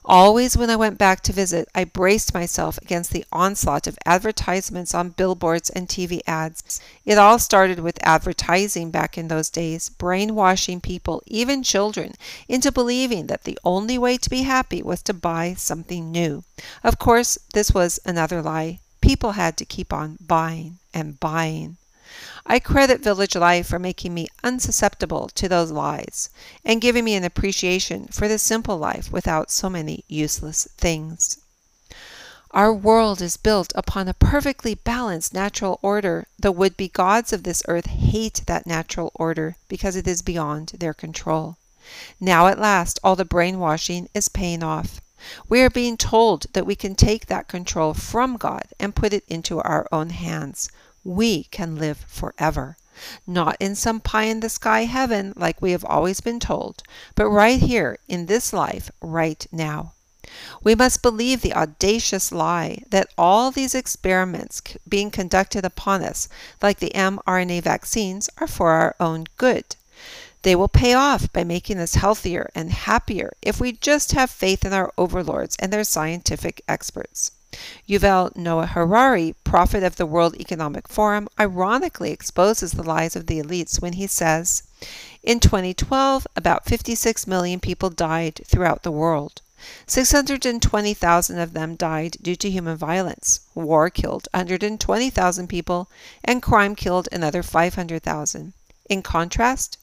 Always 0.03 0.57
when 0.57 0.69
I 0.69 0.75
went 0.75 0.97
back 0.97 1.21
to 1.21 1.31
visit, 1.31 1.69
I 1.73 1.85
braced 1.85 2.33
myself 2.33 2.77
against 2.79 3.11
the 3.11 3.23
onslaught 3.31 3.87
of 3.87 3.97
advertisements 4.05 4.93
on 4.93 5.11
billboards 5.11 5.69
and 5.69 5.87
TV 5.87 6.19
ads. 6.27 6.81
It 7.05 7.17
all 7.17 7.39
started 7.39 7.79
with 7.79 7.97
advertising 8.01 8.91
back 8.91 9.17
in 9.17 9.29
those 9.29 9.49
days, 9.49 9.87
brainwashing 9.87 10.81
people, 10.81 11.23
even 11.25 11.63
children, 11.63 12.15
into 12.49 12.69
believing 12.69 13.27
that 13.27 13.45
the 13.45 13.57
only 13.63 13.97
way 13.97 14.17
to 14.17 14.29
be 14.29 14.41
happy 14.41 14.81
was 14.81 15.01
to 15.03 15.13
buy 15.13 15.53
something 15.53 16.11
new. 16.11 16.43
Of 16.83 16.99
course, 16.99 17.37
this 17.53 17.71
was 17.71 17.97
another 18.03 18.41
lie. 18.41 18.79
People 19.01 19.33
had 19.33 19.57
to 19.57 19.65
keep 19.65 19.91
on 19.91 20.17
buying 20.21 20.79
and 20.93 21.19
buying. 21.19 21.77
I 22.45 22.59
credit 22.59 23.01
Village 23.01 23.35
Life 23.35 23.67
for 23.67 23.79
making 23.79 24.13
me 24.13 24.27
unsusceptible 24.43 25.29
to 25.29 25.49
those 25.49 25.71
lies 25.71 26.29
and 26.65 26.81
giving 26.81 27.03
me 27.03 27.15
an 27.15 27.23
appreciation 27.23 28.07
for 28.07 28.27
the 28.27 28.37
simple 28.37 28.77
life 28.77 29.11
without 29.11 29.51
so 29.51 29.69
many 29.69 30.03
useless 30.07 30.67
things. 30.77 31.37
Our 32.51 32.73
world 32.73 33.21
is 33.21 33.37
built 33.37 33.71
upon 33.75 34.09
a 34.09 34.13
perfectly 34.13 34.75
balanced 34.75 35.33
natural 35.33 35.79
order. 35.81 36.27
The 36.37 36.51
would 36.51 36.75
be 36.75 36.89
gods 36.89 37.31
of 37.31 37.43
this 37.43 37.63
earth 37.69 37.85
hate 37.85 38.41
that 38.45 38.67
natural 38.67 39.11
order 39.15 39.55
because 39.69 39.95
it 39.95 40.05
is 40.05 40.21
beyond 40.21 40.73
their 40.77 40.93
control. 40.93 41.55
Now 42.19 42.47
at 42.47 42.59
last 42.59 42.99
all 43.03 43.15
the 43.15 43.23
brainwashing 43.23 44.09
is 44.13 44.27
paying 44.27 44.63
off. 44.63 44.99
We 45.47 45.61
are 45.61 45.69
being 45.69 45.97
told 45.97 46.47
that 46.53 46.65
we 46.65 46.75
can 46.75 46.95
take 46.95 47.27
that 47.27 47.47
control 47.47 47.93
from 47.93 48.37
God 48.37 48.63
and 48.79 48.95
put 48.95 49.13
it 49.13 49.23
into 49.27 49.59
our 49.61 49.87
own 49.91 50.09
hands 50.09 50.69
we 51.03 51.45
can 51.45 51.75
live 51.75 52.05
forever. 52.07 52.77
Not 53.25 53.57
in 53.59 53.75
some 53.75 53.99
pie 53.99 54.25
in 54.25 54.41
the 54.41 54.49
sky 54.49 54.81
heaven 54.85 55.33
like 55.35 55.61
we 55.61 55.71
have 55.71 55.85
always 55.85 56.21
been 56.21 56.39
told, 56.39 56.83
but 57.15 57.29
right 57.29 57.59
here 57.59 57.97
in 58.07 58.27
this 58.27 58.53
life, 58.53 58.91
right 59.01 59.45
now. 59.51 59.93
We 60.63 60.75
must 60.75 61.01
believe 61.01 61.41
the 61.41 61.53
audacious 61.55 62.31
lie 62.31 62.83
that 62.89 63.09
all 63.17 63.49
these 63.49 63.73
experiments 63.73 64.61
being 64.87 65.09
conducted 65.09 65.65
upon 65.65 66.03
us, 66.03 66.29
like 66.61 66.79
the 66.79 66.91
mRNA 66.93 67.63
vaccines, 67.63 68.29
are 68.37 68.47
for 68.47 68.71
our 68.71 68.95
own 68.99 69.25
good. 69.37 69.75
They 70.43 70.55
will 70.55 70.67
pay 70.67 70.93
off 70.93 71.31
by 71.31 71.43
making 71.43 71.77
us 71.77 71.95
healthier 71.95 72.49
and 72.55 72.71
happier 72.71 73.33
if 73.43 73.59
we 73.59 73.73
just 73.73 74.13
have 74.13 74.31
faith 74.31 74.65
in 74.65 74.73
our 74.73 74.91
overlords 74.97 75.55
and 75.59 75.71
their 75.71 75.83
scientific 75.83 76.63
experts. 76.67 77.31
Yuval 77.87 78.35
Noah 78.35 78.65
Harari, 78.65 79.35
prophet 79.43 79.83
of 79.83 79.97
the 79.97 80.05
World 80.05 80.35
Economic 80.37 80.87
Forum, 80.87 81.27
ironically 81.37 82.11
exposes 82.11 82.71
the 82.71 82.81
lies 82.81 83.15
of 83.15 83.27
the 83.27 83.39
elites 83.39 83.81
when 83.81 83.93
he 83.93 84.07
says, 84.07 84.63
In 85.21 85.39
2012, 85.39 86.25
about 86.35 86.65
56 86.65 87.27
million 87.27 87.59
people 87.59 87.89
died 87.89 88.41
throughout 88.47 88.83
the 88.83 88.91
world. 88.91 89.41
620,000 89.85 91.37
of 91.37 91.53
them 91.53 91.75
died 91.75 92.17
due 92.19 92.35
to 92.37 92.49
human 92.49 92.77
violence. 92.77 93.41
War 93.53 93.91
killed 93.91 94.27
120,000 94.33 95.47
people, 95.47 95.89
and 96.23 96.41
crime 96.41 96.73
killed 96.73 97.07
another 97.11 97.43
500,000. 97.43 98.53
In 98.89 99.01
contrast, 99.03 99.77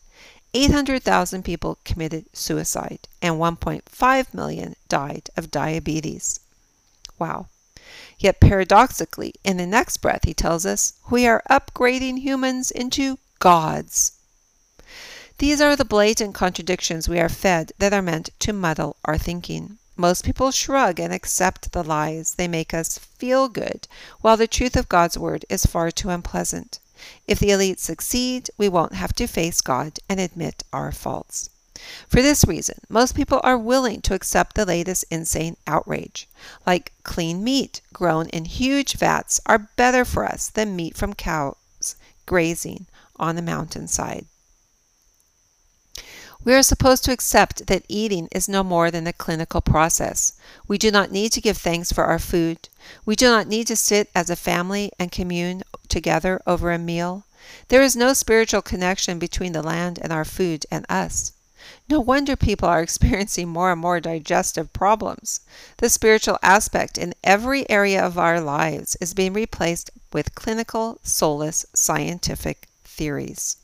800,000 0.54 1.44
people 1.44 1.78
committed 1.84 2.24
suicide, 2.32 3.06
and 3.20 3.36
1.5 3.36 4.34
million 4.34 4.76
died 4.88 5.28
of 5.36 5.50
diabetes. 5.50 6.40
Wow. 7.18 7.46
Yet 8.18 8.40
paradoxically, 8.40 9.34
in 9.44 9.56
the 9.56 9.66
next 9.66 9.98
breath, 9.98 10.24
he 10.24 10.34
tells 10.34 10.66
us 10.66 10.94
we 11.10 11.26
are 11.26 11.42
upgrading 11.50 12.18
humans 12.18 12.70
into 12.70 13.18
gods. 13.38 14.12
These 15.38 15.60
are 15.60 15.76
the 15.76 15.84
blatant 15.84 16.34
contradictions 16.34 17.08
we 17.08 17.20
are 17.20 17.28
fed 17.28 17.72
that 17.78 17.92
are 17.92 18.02
meant 18.02 18.30
to 18.40 18.52
muddle 18.52 18.96
our 19.04 19.16
thinking. 19.16 19.78
Most 19.96 20.24
people 20.24 20.50
shrug 20.50 20.98
and 20.98 21.12
accept 21.12 21.72
the 21.72 21.84
lies. 21.84 22.34
They 22.34 22.48
make 22.48 22.72
us 22.72 22.98
feel 22.98 23.48
good, 23.48 23.86
while 24.20 24.36
the 24.36 24.46
truth 24.46 24.76
of 24.76 24.88
God's 24.88 25.18
word 25.18 25.44
is 25.48 25.66
far 25.66 25.90
too 25.90 26.10
unpleasant. 26.10 26.78
If 27.26 27.38
the 27.38 27.50
elite 27.50 27.80
succeed, 27.80 28.50
we 28.56 28.68
won't 28.68 28.94
have 28.94 29.12
to 29.14 29.26
face 29.26 29.60
God 29.60 29.98
and 30.08 30.18
admit 30.18 30.64
our 30.72 30.92
faults. 30.92 31.50
For 32.08 32.20
this 32.20 32.44
reason, 32.44 32.80
most 32.88 33.14
people 33.14 33.40
are 33.44 33.56
willing 33.56 34.00
to 34.02 34.14
accept 34.14 34.56
the 34.56 34.66
latest 34.66 35.04
insane 35.10 35.56
outrage, 35.66 36.28
like 36.66 36.92
clean 37.04 37.44
meat 37.44 37.80
grown 37.92 38.28
in 38.30 38.46
huge 38.46 38.94
vats 38.94 39.40
are 39.46 39.70
better 39.76 40.04
for 40.04 40.24
us 40.24 40.48
than 40.48 40.74
meat 40.74 40.96
from 40.96 41.14
cows 41.14 41.54
grazing 42.26 42.86
on 43.16 43.36
the 43.36 43.42
mountainside. 43.42 44.26
We 46.44 46.54
are 46.54 46.62
supposed 46.62 47.04
to 47.04 47.12
accept 47.12 47.66
that 47.66 47.84
eating 47.88 48.28
is 48.30 48.48
no 48.48 48.62
more 48.62 48.90
than 48.92 49.06
a 49.08 49.12
clinical 49.12 49.60
process. 49.60 50.34
We 50.68 50.78
do 50.78 50.90
not 50.90 51.10
need 51.10 51.32
to 51.32 51.40
give 51.40 51.58
thanks 51.58 51.90
for 51.92 52.04
our 52.04 52.20
food. 52.20 52.68
We 53.04 53.16
do 53.16 53.26
not 53.26 53.48
need 53.48 53.66
to 53.66 53.76
sit 53.76 54.08
as 54.14 54.30
a 54.30 54.36
family 54.36 54.92
and 55.00 55.12
commune 55.12 55.62
together 55.88 56.40
over 56.46 56.70
a 56.70 56.78
meal. 56.78 57.24
There 57.68 57.82
is 57.82 57.96
no 57.96 58.12
spiritual 58.12 58.62
connection 58.62 59.18
between 59.18 59.52
the 59.52 59.62
land 59.62 59.98
and 60.00 60.12
our 60.12 60.24
food 60.24 60.64
and 60.70 60.86
us. 60.88 61.32
No 61.88 62.00
wonder 62.00 62.36
people 62.36 62.68
are 62.68 62.82
experiencing 62.86 63.48
more 63.48 63.72
and 63.72 63.80
more 63.80 63.98
digestive 63.98 64.72
problems. 64.72 65.40
The 65.78 65.90
spiritual 65.90 66.38
aspect 66.40 66.96
in 66.96 67.14
every 67.24 67.68
area 67.68 68.00
of 68.02 68.16
our 68.16 68.40
lives 68.40 68.96
is 69.00 69.12
being 69.12 69.32
replaced 69.32 69.90
with 70.12 70.34
clinical, 70.34 70.98
soulless, 71.02 71.66
scientific 71.74 72.68
theories. 72.84 73.56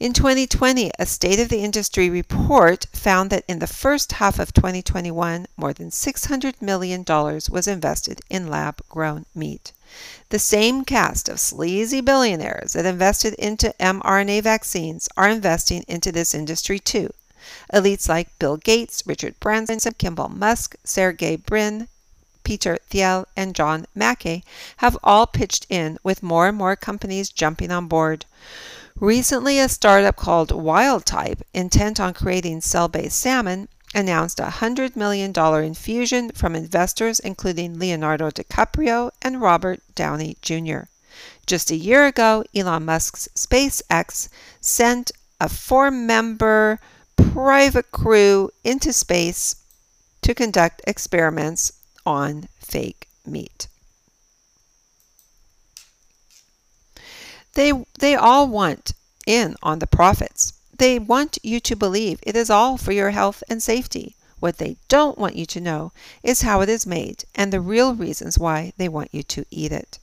In 0.00 0.14
2020, 0.14 0.92
a 0.98 1.04
State 1.04 1.38
of 1.40 1.50
the 1.50 1.62
Industry 1.62 2.08
report 2.08 2.86
found 2.90 3.28
that 3.28 3.44
in 3.46 3.58
the 3.58 3.66
first 3.66 4.12
half 4.12 4.38
of 4.38 4.54
2021, 4.54 5.46
more 5.58 5.74
than 5.74 5.90
$600 5.90 6.62
million 6.62 7.04
was 7.06 7.68
invested 7.68 8.22
in 8.30 8.48
lab 8.48 8.80
grown 8.88 9.26
meat. 9.34 9.72
The 10.30 10.38
same 10.38 10.86
cast 10.86 11.28
of 11.28 11.38
sleazy 11.38 12.00
billionaires 12.00 12.72
that 12.72 12.86
invested 12.86 13.34
into 13.34 13.74
mRNA 13.78 14.42
vaccines 14.42 15.06
are 15.18 15.28
investing 15.28 15.84
into 15.86 16.10
this 16.10 16.32
industry 16.32 16.78
too. 16.78 17.12
Elites 17.70 18.08
like 18.08 18.38
Bill 18.38 18.56
Gates, 18.56 19.02
Richard 19.04 19.38
Branson, 19.38 19.80
Kimball 19.98 20.30
Musk, 20.30 20.76
Sergey 20.82 21.36
Brin, 21.36 21.88
Peter 22.42 22.78
Thiel, 22.88 23.26
and 23.36 23.54
John 23.54 23.84
Mackey 23.94 24.44
have 24.78 24.96
all 25.04 25.26
pitched 25.26 25.66
in 25.68 25.98
with 26.02 26.22
more 26.22 26.48
and 26.48 26.56
more 26.56 26.74
companies 26.74 27.28
jumping 27.28 27.70
on 27.70 27.86
board. 27.86 28.24
Recently, 29.00 29.58
a 29.58 29.70
startup 29.70 30.16
called 30.16 30.50
Wildtype, 30.50 31.40
intent 31.54 31.98
on 31.98 32.12
creating 32.12 32.60
cell 32.60 32.86
based 32.86 33.18
salmon, 33.18 33.68
announced 33.94 34.38
a 34.38 34.52
$100 34.60 34.94
million 34.94 35.32
infusion 35.64 36.30
from 36.32 36.54
investors 36.54 37.18
including 37.18 37.78
Leonardo 37.78 38.28
DiCaprio 38.28 39.10
and 39.22 39.40
Robert 39.40 39.80
Downey 39.94 40.36
Jr. 40.42 40.80
Just 41.46 41.70
a 41.70 41.76
year 41.76 42.04
ago, 42.04 42.44
Elon 42.54 42.84
Musk's 42.84 43.26
SpaceX 43.34 44.28
sent 44.60 45.12
a 45.40 45.48
four 45.48 45.90
member 45.90 46.78
private 47.16 47.90
crew 47.92 48.50
into 48.64 48.92
space 48.92 49.56
to 50.20 50.34
conduct 50.34 50.82
experiments 50.86 51.72
on 52.04 52.48
fake 52.58 53.08
meat. 53.24 53.66
They, 57.54 57.72
they 57.98 58.14
all 58.14 58.48
want 58.48 58.92
in 59.26 59.56
on 59.62 59.78
the 59.78 59.86
profits. 59.86 60.52
They 60.76 60.98
want 60.98 61.38
you 61.42 61.60
to 61.60 61.76
believe 61.76 62.18
it 62.22 62.34
is 62.34 62.50
all 62.50 62.76
for 62.76 62.92
your 62.92 63.10
health 63.10 63.42
and 63.48 63.62
safety. 63.62 64.16
What 64.40 64.56
they 64.58 64.78
don't 64.88 65.18
want 65.18 65.36
you 65.36 65.46
to 65.46 65.60
know 65.60 65.92
is 66.22 66.42
how 66.42 66.62
it 66.62 66.68
is 66.68 66.86
made 66.86 67.24
and 67.34 67.52
the 67.52 67.60
real 67.60 67.94
reasons 67.94 68.38
why 68.38 68.72
they 68.78 68.88
want 68.88 69.14
you 69.14 69.22
to 69.22 69.44
eat 69.50 69.70
it. 69.70 69.99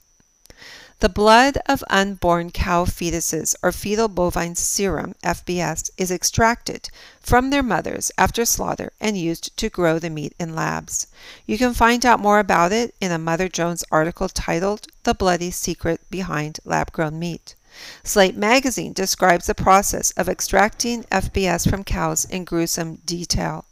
The 1.00 1.08
blood 1.08 1.58
of 1.66 1.84
unborn 1.88 2.50
cow 2.50 2.84
fetuses 2.84 3.54
or 3.62 3.70
fetal 3.70 4.08
bovine 4.08 4.56
serum 4.56 5.14
FBS 5.22 5.90
is 5.96 6.10
extracted 6.10 6.90
from 7.20 7.50
their 7.50 7.62
mothers 7.62 8.10
after 8.18 8.44
slaughter 8.44 8.90
and 9.00 9.16
used 9.16 9.56
to 9.58 9.68
grow 9.68 10.00
the 10.00 10.10
meat 10.10 10.34
in 10.40 10.56
labs. 10.56 11.06
You 11.46 11.56
can 11.56 11.72
find 11.72 12.04
out 12.04 12.18
more 12.18 12.40
about 12.40 12.72
it 12.72 12.96
in 13.00 13.12
a 13.12 13.18
Mother 13.18 13.48
Jones 13.48 13.84
article 13.92 14.28
titled 14.28 14.88
The 15.04 15.14
Bloody 15.14 15.52
Secret 15.52 16.00
Behind 16.10 16.58
Lab 16.64 16.90
Grown 16.90 17.16
Meat. 17.16 17.54
Slate 18.02 18.36
magazine 18.36 18.92
describes 18.92 19.46
the 19.46 19.54
process 19.54 20.10
of 20.16 20.28
extracting 20.28 21.04
FBS 21.12 21.70
from 21.70 21.84
cows 21.84 22.24
in 22.24 22.44
gruesome 22.44 22.96
detail. 23.04 23.66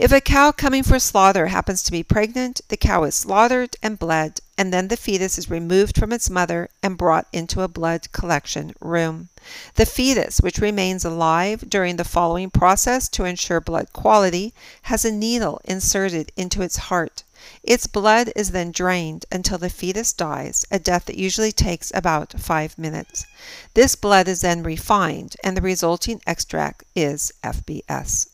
If 0.00 0.12
a 0.12 0.20
cow 0.22 0.50
coming 0.50 0.82
for 0.82 0.98
slaughter 0.98 1.48
happens 1.48 1.82
to 1.82 1.92
be 1.92 2.02
pregnant, 2.02 2.62
the 2.68 2.78
cow 2.78 3.04
is 3.04 3.14
slaughtered 3.14 3.76
and 3.82 3.98
bled, 3.98 4.40
and 4.56 4.72
then 4.72 4.88
the 4.88 4.96
fetus 4.96 5.36
is 5.36 5.50
removed 5.50 5.98
from 5.98 6.10
its 6.10 6.30
mother 6.30 6.70
and 6.82 6.96
brought 6.96 7.26
into 7.34 7.60
a 7.60 7.68
blood 7.68 8.10
collection 8.10 8.72
room. 8.80 9.28
The 9.74 9.84
fetus, 9.84 10.40
which 10.40 10.56
remains 10.56 11.04
alive 11.04 11.68
during 11.68 11.96
the 11.96 12.04
following 12.04 12.48
process 12.48 13.10
to 13.10 13.26
ensure 13.26 13.60
blood 13.60 13.92
quality, 13.92 14.54
has 14.84 15.04
a 15.04 15.12
needle 15.12 15.60
inserted 15.66 16.32
into 16.34 16.62
its 16.62 16.88
heart. 16.88 17.22
Its 17.62 17.86
blood 17.86 18.32
is 18.34 18.52
then 18.52 18.72
drained 18.72 19.26
until 19.30 19.58
the 19.58 19.68
fetus 19.68 20.14
dies, 20.14 20.64
a 20.70 20.78
death 20.78 21.04
that 21.04 21.18
usually 21.18 21.52
takes 21.52 21.92
about 21.94 22.40
five 22.40 22.78
minutes. 22.78 23.26
This 23.74 23.96
blood 23.96 24.28
is 24.28 24.40
then 24.40 24.62
refined, 24.62 25.36
and 25.44 25.58
the 25.58 25.60
resulting 25.60 26.22
extract 26.26 26.84
is 26.96 27.32
FBS. 27.44 28.29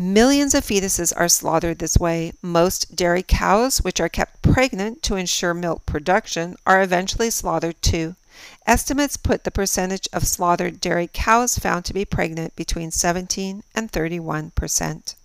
Millions 0.00 0.54
of 0.54 0.64
fetuses 0.64 1.12
are 1.16 1.28
slaughtered 1.28 1.80
this 1.80 1.98
way. 1.98 2.32
Most 2.40 2.94
dairy 2.94 3.24
cows, 3.26 3.78
which 3.78 3.98
are 3.98 4.08
kept 4.08 4.42
pregnant 4.42 5.02
to 5.02 5.16
ensure 5.16 5.52
milk 5.52 5.84
production, 5.86 6.54
are 6.64 6.80
eventually 6.80 7.30
slaughtered 7.30 7.82
too. 7.82 8.14
Estimates 8.64 9.16
put 9.16 9.42
the 9.42 9.50
percentage 9.50 10.08
of 10.12 10.24
slaughtered 10.24 10.80
dairy 10.80 11.10
cows 11.12 11.58
found 11.58 11.84
to 11.84 11.92
be 11.92 12.04
pregnant 12.04 12.54
between 12.54 12.92
17 12.92 13.64
and 13.74 13.90
31 13.90 14.52
percent. 14.52 15.16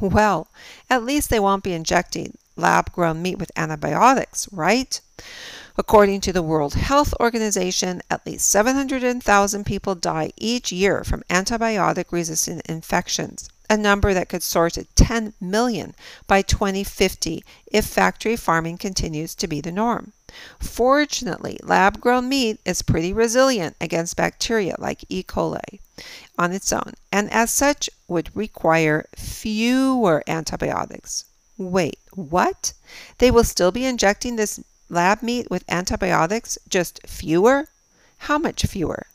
Well, 0.00 0.46
at 0.88 1.02
least 1.02 1.28
they 1.28 1.40
won't 1.40 1.64
be 1.64 1.72
injecting 1.72 2.38
lab 2.54 2.92
grown 2.92 3.22
meat 3.22 3.38
with 3.38 3.50
antibiotics, 3.56 4.48
right? 4.52 5.00
According 5.76 6.20
to 6.20 6.32
the 6.32 6.42
World 6.42 6.74
Health 6.74 7.12
Organization, 7.18 8.02
at 8.08 8.24
least 8.24 8.48
700,000 8.50 9.66
people 9.66 9.96
die 9.96 10.30
each 10.36 10.70
year 10.70 11.02
from 11.02 11.24
antibiotic 11.28 12.12
resistant 12.12 12.60
infections, 12.66 13.48
a 13.72 13.76
number 13.78 14.12
that 14.12 14.28
could 14.28 14.42
soar 14.42 14.68
to 14.68 14.84
10 14.84 15.32
million 15.40 15.94
by 16.26 16.42
2050 16.42 17.42
if 17.68 17.86
factory 17.86 18.36
farming 18.36 18.76
continues 18.76 19.34
to 19.34 19.48
be 19.48 19.62
the 19.62 19.72
norm. 19.72 20.12
Fortunately, 20.58 21.58
lab 21.62 21.98
grown 21.98 22.28
meat 22.28 22.60
is 22.66 22.82
pretty 22.82 23.14
resilient 23.14 23.74
against 23.80 24.14
bacteria 24.14 24.76
like 24.78 25.06
E. 25.08 25.22
coli 25.22 25.80
on 26.36 26.52
its 26.52 26.70
own, 26.70 26.92
and 27.10 27.32
as 27.32 27.50
such 27.50 27.88
would 28.08 28.36
require 28.36 29.06
fewer 29.16 30.22
antibiotics. 30.26 31.24
Wait, 31.56 31.98
what? 32.12 32.74
They 33.16 33.30
will 33.30 33.44
still 33.44 33.72
be 33.72 33.86
injecting 33.86 34.36
this 34.36 34.60
lab 34.90 35.22
meat 35.22 35.50
with 35.50 35.64
antibiotics, 35.66 36.58
just 36.68 37.00
fewer? 37.06 37.68
How 38.18 38.36
much 38.36 38.66
fewer? 38.66 39.06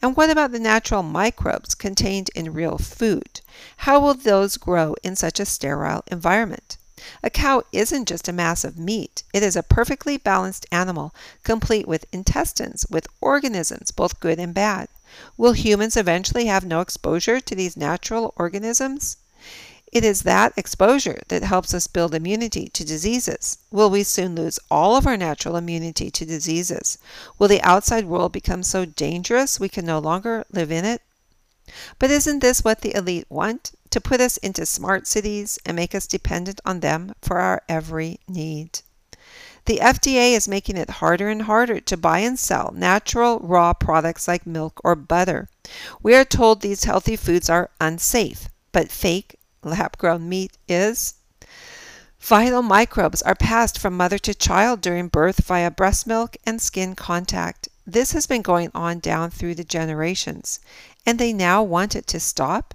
And 0.00 0.16
what 0.16 0.30
about 0.30 0.52
the 0.52 0.58
natural 0.58 1.02
microbes 1.02 1.74
contained 1.74 2.30
in 2.34 2.52
real 2.52 2.78
food? 2.78 3.40
How 3.78 4.00
will 4.00 4.14
those 4.14 4.56
grow 4.56 4.94
in 5.02 5.16
such 5.16 5.40
a 5.40 5.44
sterile 5.44 6.04
environment? 6.08 6.76
A 7.22 7.30
cow 7.30 7.64
isn't 7.72 8.06
just 8.06 8.28
a 8.28 8.32
mass 8.32 8.62
of 8.62 8.78
meat. 8.78 9.24
It 9.32 9.42
is 9.42 9.56
a 9.56 9.62
perfectly 9.64 10.16
balanced 10.16 10.66
animal, 10.70 11.12
complete 11.42 11.88
with 11.88 12.06
intestines, 12.12 12.86
with 12.88 13.08
organisms, 13.20 13.90
both 13.90 14.20
good 14.20 14.38
and 14.38 14.54
bad. 14.54 14.88
Will 15.36 15.52
humans 15.52 15.96
eventually 15.96 16.46
have 16.46 16.64
no 16.64 16.80
exposure 16.80 17.40
to 17.40 17.54
these 17.54 17.76
natural 17.76 18.32
organisms? 18.36 19.16
It 19.92 20.06
is 20.06 20.22
that 20.22 20.54
exposure 20.56 21.20
that 21.28 21.42
helps 21.42 21.74
us 21.74 21.86
build 21.86 22.14
immunity 22.14 22.68
to 22.70 22.82
diseases. 22.82 23.58
Will 23.70 23.90
we 23.90 24.02
soon 24.04 24.34
lose 24.34 24.58
all 24.70 24.96
of 24.96 25.06
our 25.06 25.18
natural 25.18 25.54
immunity 25.54 26.10
to 26.10 26.24
diseases? 26.24 26.96
Will 27.38 27.48
the 27.48 27.60
outside 27.60 28.06
world 28.06 28.32
become 28.32 28.62
so 28.62 28.86
dangerous 28.86 29.60
we 29.60 29.68
can 29.68 29.84
no 29.84 29.98
longer 29.98 30.46
live 30.50 30.72
in 30.72 30.86
it? 30.86 31.02
But 31.98 32.10
isn't 32.10 32.38
this 32.38 32.64
what 32.64 32.80
the 32.80 32.94
elite 32.94 33.26
want? 33.28 33.72
To 33.90 34.00
put 34.00 34.22
us 34.22 34.38
into 34.38 34.64
smart 34.64 35.06
cities 35.06 35.58
and 35.66 35.76
make 35.76 35.94
us 35.94 36.06
dependent 36.06 36.62
on 36.64 36.80
them 36.80 37.14
for 37.20 37.38
our 37.38 37.62
every 37.68 38.18
need. 38.26 38.80
The 39.66 39.80
FDA 39.82 40.32
is 40.32 40.48
making 40.48 40.78
it 40.78 40.88
harder 40.88 41.28
and 41.28 41.42
harder 41.42 41.80
to 41.80 41.96
buy 41.98 42.20
and 42.20 42.38
sell 42.38 42.72
natural 42.74 43.40
raw 43.40 43.74
products 43.74 44.26
like 44.26 44.46
milk 44.46 44.80
or 44.82 44.96
butter. 44.96 45.50
We 46.02 46.14
are 46.14 46.24
told 46.24 46.62
these 46.62 46.84
healthy 46.84 47.14
foods 47.14 47.50
are 47.50 47.68
unsafe, 47.78 48.48
but 48.72 48.90
fake 48.90 49.38
lab 49.62 49.96
grown 49.98 50.28
meat 50.28 50.56
is. 50.68 51.14
Vital 52.20 52.62
microbes 52.62 53.20
are 53.22 53.34
passed 53.34 53.78
from 53.78 53.96
mother 53.96 54.18
to 54.18 54.32
child 54.32 54.80
during 54.80 55.08
birth 55.08 55.44
via 55.44 55.70
breast 55.70 56.06
milk 56.06 56.36
and 56.46 56.62
skin 56.62 56.94
contact. 56.94 57.68
This 57.86 58.12
has 58.12 58.28
been 58.28 58.42
going 58.42 58.70
on 58.74 59.00
down 59.00 59.30
through 59.30 59.56
the 59.56 59.64
generations, 59.64 60.60
and 61.04 61.18
they 61.18 61.32
now 61.32 61.64
want 61.64 61.96
it 61.96 62.06
to 62.06 62.20
stop? 62.20 62.74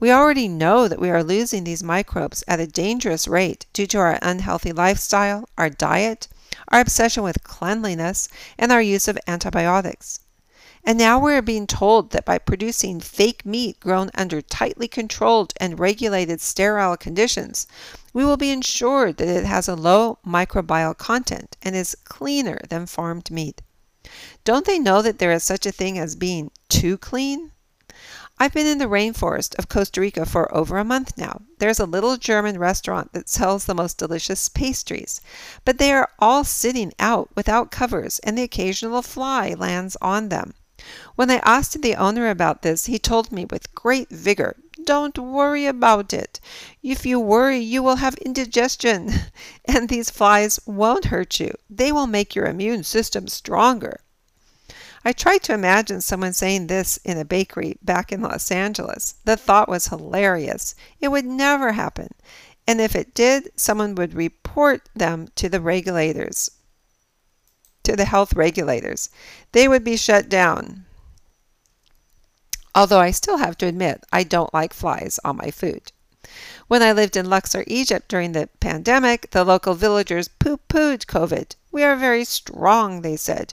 We 0.00 0.10
already 0.10 0.48
know 0.48 0.88
that 0.88 0.98
we 0.98 1.08
are 1.10 1.22
losing 1.22 1.62
these 1.62 1.84
microbes 1.84 2.42
at 2.48 2.58
a 2.58 2.66
dangerous 2.66 3.28
rate 3.28 3.66
due 3.72 3.86
to 3.86 3.98
our 3.98 4.18
unhealthy 4.20 4.72
lifestyle, 4.72 5.48
our 5.56 5.70
diet, 5.70 6.26
our 6.66 6.80
obsession 6.80 7.22
with 7.22 7.44
cleanliness, 7.44 8.28
and 8.58 8.72
our 8.72 8.82
use 8.82 9.06
of 9.06 9.18
antibiotics. 9.28 10.18
And 10.84 10.98
now 10.98 11.18
we 11.18 11.34
are 11.34 11.42
being 11.42 11.66
told 11.66 12.10
that 12.10 12.24
by 12.24 12.38
producing 12.38 13.00
fake 13.00 13.44
meat 13.44 13.78
grown 13.80 14.10
under 14.14 14.40
tightly 14.40 14.88
controlled 14.88 15.52
and 15.58 15.78
regulated 15.78 16.40
sterile 16.40 16.96
conditions, 16.96 17.66
we 18.12 18.24
will 18.24 18.38
be 18.38 18.50
ensured 18.50 19.18
that 19.18 19.28
it 19.28 19.44
has 19.44 19.68
a 19.68 19.76
low 19.76 20.18
microbial 20.26 20.96
content 20.96 21.56
and 21.62 21.76
is 21.76 21.96
cleaner 22.04 22.58
than 22.68 22.86
farmed 22.86 23.30
meat. 23.30 23.62
Don't 24.42 24.64
they 24.64 24.78
know 24.78 25.02
that 25.02 25.18
there 25.18 25.32
is 25.32 25.44
such 25.44 25.66
a 25.66 25.72
thing 25.72 25.98
as 25.98 26.16
being 26.16 26.50
too 26.68 26.96
clean? 26.96 27.52
I've 28.42 28.54
been 28.54 28.66
in 28.66 28.78
the 28.78 28.86
rainforest 28.86 29.54
of 29.58 29.68
Costa 29.68 30.00
Rica 30.00 30.24
for 30.24 30.52
over 30.56 30.78
a 30.78 30.84
month 30.84 31.18
now. 31.18 31.42
There's 31.58 31.78
a 31.78 31.84
little 31.84 32.16
German 32.16 32.58
restaurant 32.58 33.12
that 33.12 33.28
sells 33.28 33.66
the 33.66 33.74
most 33.74 33.98
delicious 33.98 34.48
pastries, 34.48 35.20
but 35.66 35.76
they 35.76 35.92
are 35.92 36.08
all 36.18 36.44
sitting 36.44 36.94
out 36.98 37.28
without 37.36 37.70
covers 37.70 38.18
and 38.20 38.38
the 38.38 38.42
occasional 38.42 39.02
fly 39.02 39.52
lands 39.52 39.94
on 40.00 40.30
them. 40.30 40.54
When 41.14 41.30
I 41.30 41.42
asked 41.44 41.82
the 41.82 41.94
owner 41.94 42.28
about 42.28 42.62
this, 42.62 42.86
he 42.86 42.98
told 42.98 43.32
me 43.32 43.44
with 43.44 43.74
great 43.74 44.08
vigor, 44.10 44.56
Don't 44.84 45.18
worry 45.18 45.66
about 45.66 46.12
it. 46.12 46.40
If 46.82 47.04
you 47.04 47.20
worry, 47.20 47.58
you 47.58 47.82
will 47.82 47.96
have 47.96 48.14
indigestion, 48.16 49.12
and 49.64 49.88
these 49.88 50.10
flies 50.10 50.58
won't 50.66 51.06
hurt 51.06 51.40
you. 51.40 51.54
They 51.68 51.92
will 51.92 52.06
make 52.06 52.34
your 52.34 52.46
immune 52.46 52.84
system 52.84 53.28
stronger. 53.28 54.00
I 55.04 55.12
tried 55.12 55.42
to 55.44 55.54
imagine 55.54 56.02
someone 56.02 56.34
saying 56.34 56.66
this 56.66 56.98
in 57.04 57.16
a 57.16 57.24
bakery 57.24 57.78
back 57.82 58.12
in 58.12 58.20
Los 58.20 58.50
Angeles. 58.50 59.14
The 59.24 59.36
thought 59.36 59.68
was 59.68 59.86
hilarious. 59.88 60.74
It 61.00 61.08
would 61.08 61.24
never 61.24 61.72
happen. 61.72 62.08
And 62.66 62.80
if 62.80 62.94
it 62.94 63.14
did, 63.14 63.50
someone 63.56 63.94
would 63.94 64.14
report 64.14 64.88
them 64.94 65.28
to 65.36 65.48
the 65.48 65.60
regulators, 65.60 66.50
to 67.82 67.96
the 67.96 68.04
health 68.04 68.34
regulators. 68.34 69.10
They 69.52 69.68
would 69.68 69.84
be 69.84 69.96
shut 69.96 70.28
down. 70.28 70.84
Although 72.74 73.00
I 73.00 73.10
still 73.10 73.38
have 73.38 73.58
to 73.58 73.66
admit, 73.66 74.04
I 74.12 74.22
don't 74.22 74.54
like 74.54 74.72
flies 74.72 75.18
on 75.24 75.36
my 75.36 75.50
food. 75.50 75.92
When 76.68 76.82
I 76.82 76.92
lived 76.92 77.16
in 77.16 77.28
Luxor, 77.28 77.64
Egypt 77.66 78.06
during 78.06 78.30
the 78.30 78.48
pandemic, 78.60 79.32
the 79.32 79.42
local 79.42 79.74
villagers 79.74 80.28
poo 80.28 80.58
pooed 80.68 81.06
COVID. 81.06 81.56
We 81.72 81.82
are 81.82 81.96
very 81.96 82.24
strong, 82.24 83.00
they 83.00 83.16
said. 83.16 83.52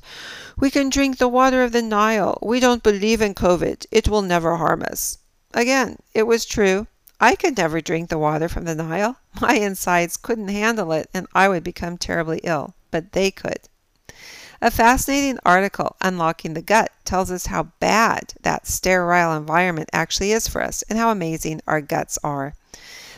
We 0.58 0.70
can 0.70 0.90
drink 0.90 1.18
the 1.18 1.28
water 1.28 1.64
of 1.64 1.72
the 1.72 1.82
Nile. 1.82 2.38
We 2.44 2.60
don't 2.60 2.84
believe 2.84 3.22
in 3.22 3.34
COVID. 3.34 3.88
It 3.90 4.08
will 4.08 4.22
never 4.22 4.58
harm 4.58 4.84
us. 4.84 5.18
Again, 5.54 5.98
it 6.14 6.28
was 6.28 6.46
true. 6.46 6.86
I 7.20 7.36
could 7.36 7.58
never 7.58 7.82
drink 7.82 8.10
the 8.10 8.20
water 8.20 8.48
from 8.48 8.66
the 8.66 8.76
Nile. 8.76 9.18
My 9.42 9.54
insides 9.54 10.18
couldn't 10.18 10.50
handle 10.50 10.92
it, 10.92 11.10
and 11.14 11.26
I 11.34 11.50
would 11.50 11.64
become 11.64 11.98
terribly 11.98 12.42
ill. 12.44 12.76
But 12.92 13.14
they 13.14 13.32
could. 13.32 13.68
A 14.60 14.72
fascinating 14.72 15.38
article, 15.46 15.96
Unlocking 16.02 16.56
the 16.56 16.64
Gut, 16.64 16.92
tells 17.06 17.30
us 17.30 17.46
how 17.46 17.64
bad 17.80 18.34
that 18.42 18.66
sterile 18.66 19.38
environment 19.38 19.90
actually 19.94 20.32
is 20.32 20.48
for 20.48 20.64
us 20.64 20.84
and 20.90 20.98
how 20.98 21.12
amazing 21.12 21.62
our 21.68 21.80
guts 21.80 22.18
are. 22.24 22.56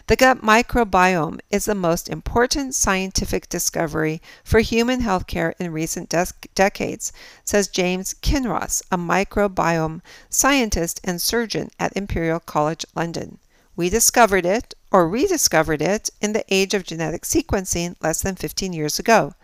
The 0.07 0.15
gut 0.15 0.41
microbiome 0.41 1.39
is 1.49 1.65
the 1.65 1.75
most 1.75 2.09
important 2.09 2.75
scientific 2.75 3.47
discovery 3.47 4.21
for 4.43 4.59
human 4.59 5.01
healthcare 5.01 5.53
in 5.59 5.71
recent 5.71 6.13
decades, 6.55 7.13
says 7.45 7.67
James 7.67 8.15
Kinross, 8.21 8.81
a 8.91 8.97
microbiome 8.97 10.01
scientist 10.29 10.99
and 11.03 11.21
surgeon 11.21 11.69
at 11.79 11.95
Imperial 11.95 12.39
College 12.39 12.85
London. 12.95 13.37
We 13.75 13.89
discovered 13.89 14.45
it, 14.45 14.73
or 14.91 15.07
rediscovered 15.07 15.81
it, 15.81 16.09
in 16.19 16.33
the 16.33 16.43
age 16.49 16.73
of 16.73 16.83
genetic 16.83 17.21
sequencing 17.21 17.95
less 18.01 18.21
than 18.21 18.35
15 18.35 18.73
years 18.73 18.99
ago, 18.99 19.35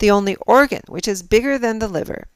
the 0.00 0.10
only 0.10 0.36
organ 0.46 0.82
which 0.88 1.06
is 1.06 1.22
bigger 1.22 1.56
than 1.56 1.78
the 1.78 1.88
liver. 1.88 2.26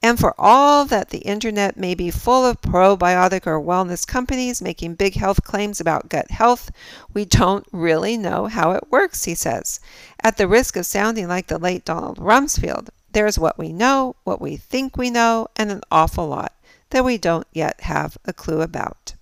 And 0.00 0.16
for 0.18 0.32
all 0.38 0.84
that 0.84 1.10
the 1.10 1.18
internet 1.18 1.76
may 1.76 1.96
be 1.96 2.12
full 2.12 2.44
of 2.44 2.60
probiotic 2.60 3.48
or 3.48 3.60
wellness 3.60 4.06
companies 4.06 4.62
making 4.62 4.94
big 4.94 5.14
health 5.14 5.42
claims 5.42 5.80
about 5.80 6.08
gut 6.08 6.30
health, 6.30 6.70
we 7.12 7.24
don't 7.24 7.66
really 7.72 8.16
know 8.16 8.46
how 8.46 8.70
it 8.70 8.92
works, 8.92 9.24
he 9.24 9.34
says. 9.34 9.80
At 10.22 10.36
the 10.36 10.46
risk 10.46 10.76
of 10.76 10.86
sounding 10.86 11.26
like 11.26 11.48
the 11.48 11.58
late 11.58 11.84
Donald 11.84 12.18
Rumsfeld, 12.18 12.90
there's 13.10 13.40
what 13.40 13.58
we 13.58 13.72
know, 13.72 14.14
what 14.22 14.40
we 14.40 14.56
think 14.56 14.96
we 14.96 15.10
know, 15.10 15.48
and 15.56 15.72
an 15.72 15.80
awful 15.90 16.28
lot 16.28 16.52
that 16.90 17.04
we 17.04 17.18
don't 17.18 17.48
yet 17.52 17.80
have 17.80 18.16
a 18.24 18.32
clue 18.32 18.60
about. 18.60 19.14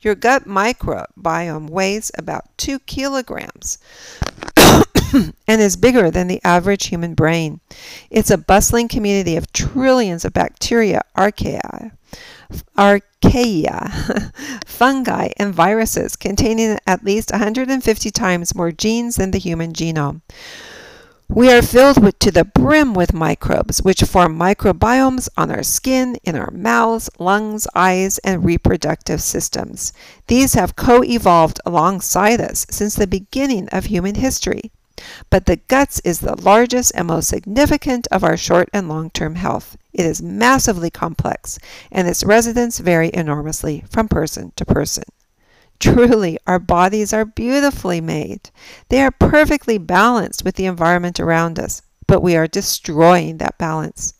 Your 0.00 0.14
gut 0.14 0.44
microbiome 0.44 1.70
weighs 1.70 2.10
about 2.18 2.58
2 2.58 2.80
kilograms. 2.80 3.78
and 5.48 5.60
is 5.60 5.76
bigger 5.76 6.10
than 6.10 6.26
the 6.26 6.40
average 6.44 6.86
human 6.86 7.14
brain. 7.14 7.60
It's 8.10 8.30
a 8.30 8.38
bustling 8.38 8.88
community 8.88 9.36
of 9.36 9.52
trillions 9.52 10.24
of 10.24 10.32
bacteria, 10.32 11.02
archaea, 11.16 11.92
archaea, 12.76 14.64
fungi, 14.66 15.28
and 15.36 15.54
viruses 15.54 16.16
containing 16.16 16.78
at 16.86 17.04
least 17.04 17.30
150 17.30 18.10
times 18.10 18.54
more 18.54 18.72
genes 18.72 19.16
than 19.16 19.30
the 19.30 19.38
human 19.38 19.72
genome. 19.72 20.22
We 21.28 21.50
are 21.50 21.62
filled 21.62 22.02
with, 22.02 22.18
to 22.18 22.30
the 22.30 22.44
brim 22.44 22.92
with 22.92 23.14
microbes, 23.14 23.82
which 23.82 24.02
form 24.02 24.38
microbiomes 24.38 25.28
on 25.38 25.50
our 25.50 25.62
skin, 25.62 26.16
in 26.22 26.36
our 26.36 26.50
mouths, 26.50 27.08
lungs, 27.18 27.66
eyes, 27.74 28.18
and 28.18 28.44
reproductive 28.44 29.22
systems. 29.22 29.92
These 30.26 30.54
have 30.54 30.76
co 30.76 31.02
evolved 31.02 31.60
alongside 31.64 32.40
us 32.40 32.66
since 32.68 32.94
the 32.94 33.06
beginning 33.06 33.68
of 33.70 33.86
human 33.86 34.16
history. 34.16 34.70
But 35.30 35.46
the 35.46 35.56
guts 35.56 36.00
is 36.04 36.20
the 36.20 36.40
largest 36.40 36.92
and 36.94 37.08
most 37.08 37.28
significant 37.28 38.06
of 38.12 38.22
our 38.22 38.36
short 38.36 38.68
and 38.72 38.88
long 38.88 39.10
term 39.10 39.34
health. 39.34 39.76
It 39.92 40.06
is 40.06 40.22
massively 40.22 40.90
complex, 40.90 41.58
and 41.90 42.06
its 42.06 42.24
residents 42.24 42.78
vary 42.78 43.10
enormously 43.12 43.84
from 43.90 44.08
person 44.08 44.52
to 44.56 44.64
person. 44.64 45.04
Truly, 45.80 46.38
our 46.46 46.58
bodies 46.58 47.12
are 47.12 47.24
beautifully 47.24 48.00
made. 48.00 48.50
They 48.88 49.02
are 49.02 49.10
perfectly 49.10 49.78
balanced 49.78 50.44
with 50.44 50.54
the 50.54 50.66
environment 50.66 51.18
around 51.20 51.58
us, 51.58 51.82
but 52.06 52.22
we 52.22 52.36
are 52.36 52.46
destroying 52.46 53.38
that 53.38 53.58
balance. 53.58 54.14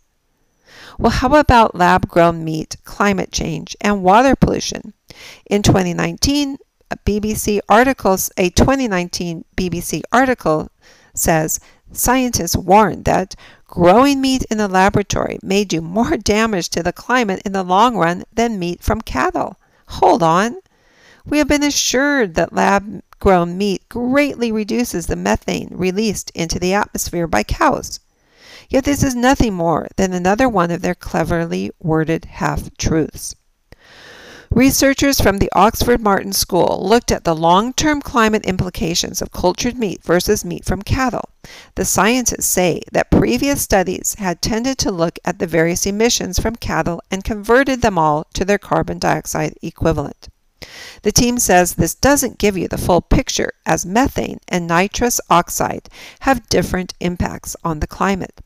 Well, 0.99 1.11
how 1.11 1.35
about 1.35 1.75
lab 1.75 2.09
grown 2.09 2.45
meat, 2.45 2.77
climate 2.85 3.33
change, 3.33 3.77
and 3.81 4.03
water 4.03 4.37
pollution? 4.37 4.95
In 5.47 5.63
2019, 5.63 6.55
a 6.55 6.59
BBC 7.05 7.61
articles, 7.69 8.31
a 8.37 8.51
2019 8.51 9.45
BBC 9.57 10.03
article 10.13 10.71
says 11.15 11.61
scientists 11.93 12.57
warned 12.57 13.05
that 13.05 13.35
growing 13.67 14.21
meat 14.21 14.45
in 14.51 14.59
the 14.59 14.69
laboratory 14.69 15.39
may 15.43 15.65
do 15.65 15.81
more 15.81 16.17
damage 16.17 16.69
to 16.71 16.83
the 16.83 16.93
climate 16.93 17.43
in 17.45 17.53
the 17.53 17.63
long 17.63 17.97
run 17.97 18.25
than 18.33 18.59
meat 18.59 18.83
from 18.83 19.01
cattle. 19.01 19.57
Hold 19.89 20.23
on. 20.23 20.57
We 21.25 21.39
have 21.39 21.49
been 21.49 21.63
assured 21.63 22.35
that 22.35 22.53
lab 22.53 23.03
grown 23.19 23.57
meat 23.57 23.89
greatly 23.89 24.53
reduces 24.53 25.07
the 25.07 25.17
methane 25.17 25.69
released 25.71 26.31
into 26.35 26.59
the 26.59 26.75
atmosphere 26.75 27.27
by 27.27 27.43
cows. 27.43 28.01
Yet 28.69 28.85
this 28.85 29.03
is 29.03 29.15
nothing 29.15 29.55
more 29.55 29.89
than 29.97 30.13
another 30.13 30.49
one 30.49 30.71
of 30.71 30.83
their 30.83 30.95
cleverly 30.95 31.71
worded 31.81 32.27
half 32.27 32.77
truths. 32.77 33.35
Researchers 34.55 35.21
from 35.21 35.39
the 35.39 35.51
Oxford 35.57 36.01
Martin 36.01 36.33
School 36.33 36.79
looked 36.81 37.11
at 37.11 37.25
the 37.25 37.35
long 37.35 37.73
term 37.73 38.01
climate 38.01 38.47
implications 38.47 39.21
of 39.21 39.33
cultured 39.33 39.77
meat 39.77 40.05
versus 40.05 40.45
meat 40.45 40.65
from 40.65 40.81
cattle. 40.81 41.29
The 41.75 41.85
scientists 41.85 42.47
say 42.47 42.81
that 42.93 43.11
previous 43.11 43.63
studies 43.63 44.15
had 44.21 44.41
tended 44.41 44.79
to 44.79 44.93
look 44.93 45.19
at 45.25 45.41
the 45.41 45.49
various 45.49 45.87
emissions 45.87 46.39
from 46.39 46.55
cattle 46.55 47.03
and 47.11 47.25
converted 47.25 47.83
them 47.83 47.99
all 47.99 48.29
to 48.35 48.45
their 48.45 48.59
carbon 48.59 49.01
dioxide 49.01 49.59
equivalent. 49.61 50.29
The 51.03 51.11
team 51.11 51.41
says 51.41 51.75
this 51.75 51.97
doesn't 51.97 52.39
give 52.39 52.57
you 52.57 52.69
the 52.69 52.79
full 52.79 53.01
picture 53.01 53.51
as 53.67 53.85
methane 53.85 54.39
and 54.47 54.69
nitrous 54.69 55.21
oxide 55.29 55.89
have 56.21 56.49
different 56.49 56.95
impacts 57.01 57.57
on 57.65 57.81
the 57.81 57.89
climate. 57.89 58.41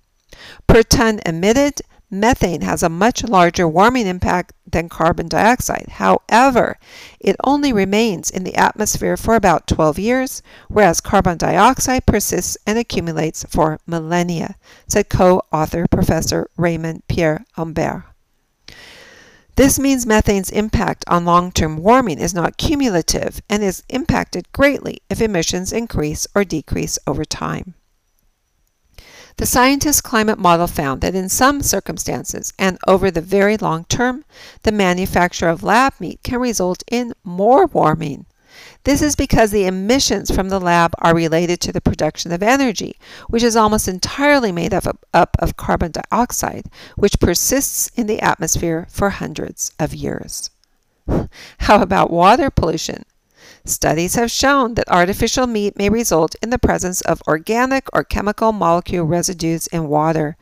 Per 0.66 0.82
ton 0.84 1.20
emitted, 1.26 1.82
Methane 2.10 2.62
has 2.62 2.82
a 2.82 2.88
much 2.88 3.22
larger 3.22 3.68
warming 3.68 4.06
impact 4.06 4.54
than 4.66 4.88
carbon 4.88 5.28
dioxide. 5.28 5.88
However, 5.90 6.78
it 7.20 7.36
only 7.44 7.72
remains 7.72 8.30
in 8.30 8.44
the 8.44 8.56
atmosphere 8.56 9.16
for 9.16 9.34
about 9.34 9.66
12 9.66 9.98
years, 9.98 10.42
whereas 10.68 11.02
carbon 11.02 11.36
dioxide 11.36 12.06
persists 12.06 12.56
and 12.66 12.78
accumulates 12.78 13.44
for 13.50 13.78
millennia, 13.86 14.56
said 14.86 15.10
co 15.10 15.42
author 15.52 15.86
Professor 15.86 16.48
Raymond 16.56 17.02
Pierre 17.08 17.44
Humbert. 17.56 18.04
This 19.56 19.78
means 19.78 20.06
methane's 20.06 20.50
impact 20.50 21.04
on 21.08 21.24
long 21.24 21.52
term 21.52 21.78
warming 21.78 22.20
is 22.20 22.32
not 22.32 22.56
cumulative 22.56 23.42
and 23.50 23.62
is 23.62 23.82
impacted 23.88 24.50
greatly 24.52 25.02
if 25.10 25.20
emissions 25.20 25.72
increase 25.72 26.26
or 26.34 26.44
decrease 26.44 26.98
over 27.06 27.24
time. 27.24 27.74
The 29.38 29.46
scientists' 29.46 30.00
climate 30.00 30.40
model 30.40 30.66
found 30.66 31.00
that 31.00 31.14
in 31.14 31.28
some 31.28 31.62
circumstances 31.62 32.52
and 32.58 32.76
over 32.88 33.08
the 33.08 33.20
very 33.20 33.56
long 33.56 33.84
term, 33.84 34.24
the 34.64 34.72
manufacture 34.72 35.48
of 35.48 35.62
lab 35.62 35.92
meat 36.00 36.20
can 36.24 36.40
result 36.40 36.82
in 36.90 37.12
more 37.22 37.66
warming. 37.66 38.26
This 38.82 39.00
is 39.00 39.14
because 39.14 39.52
the 39.52 39.66
emissions 39.66 40.32
from 40.32 40.48
the 40.48 40.58
lab 40.58 40.92
are 40.98 41.14
related 41.14 41.60
to 41.60 41.72
the 41.72 41.80
production 41.80 42.32
of 42.32 42.42
energy, 42.42 42.98
which 43.28 43.44
is 43.44 43.54
almost 43.54 43.86
entirely 43.86 44.50
made 44.50 44.74
up 44.74 44.86
of, 44.86 44.98
up 45.14 45.36
of 45.38 45.56
carbon 45.56 45.92
dioxide, 45.92 46.66
which 46.96 47.20
persists 47.20 47.92
in 47.94 48.08
the 48.08 48.20
atmosphere 48.20 48.88
for 48.90 49.10
hundreds 49.10 49.70
of 49.78 49.94
years. 49.94 50.50
How 51.58 51.80
about 51.80 52.10
water 52.10 52.50
pollution? 52.50 53.04
Studies 53.64 54.14
have 54.14 54.30
shown 54.30 54.74
that 54.74 54.88
artificial 54.88 55.46
meat 55.46 55.76
may 55.76 55.88
result 55.88 56.34
in 56.42 56.50
the 56.50 56.58
presence 56.58 57.00
of 57.02 57.22
organic 57.28 57.88
or 57.92 58.04
chemical 58.04 58.52
molecule 58.52 59.06
residues 59.06 59.66
in 59.68 59.88
water. 59.88 60.36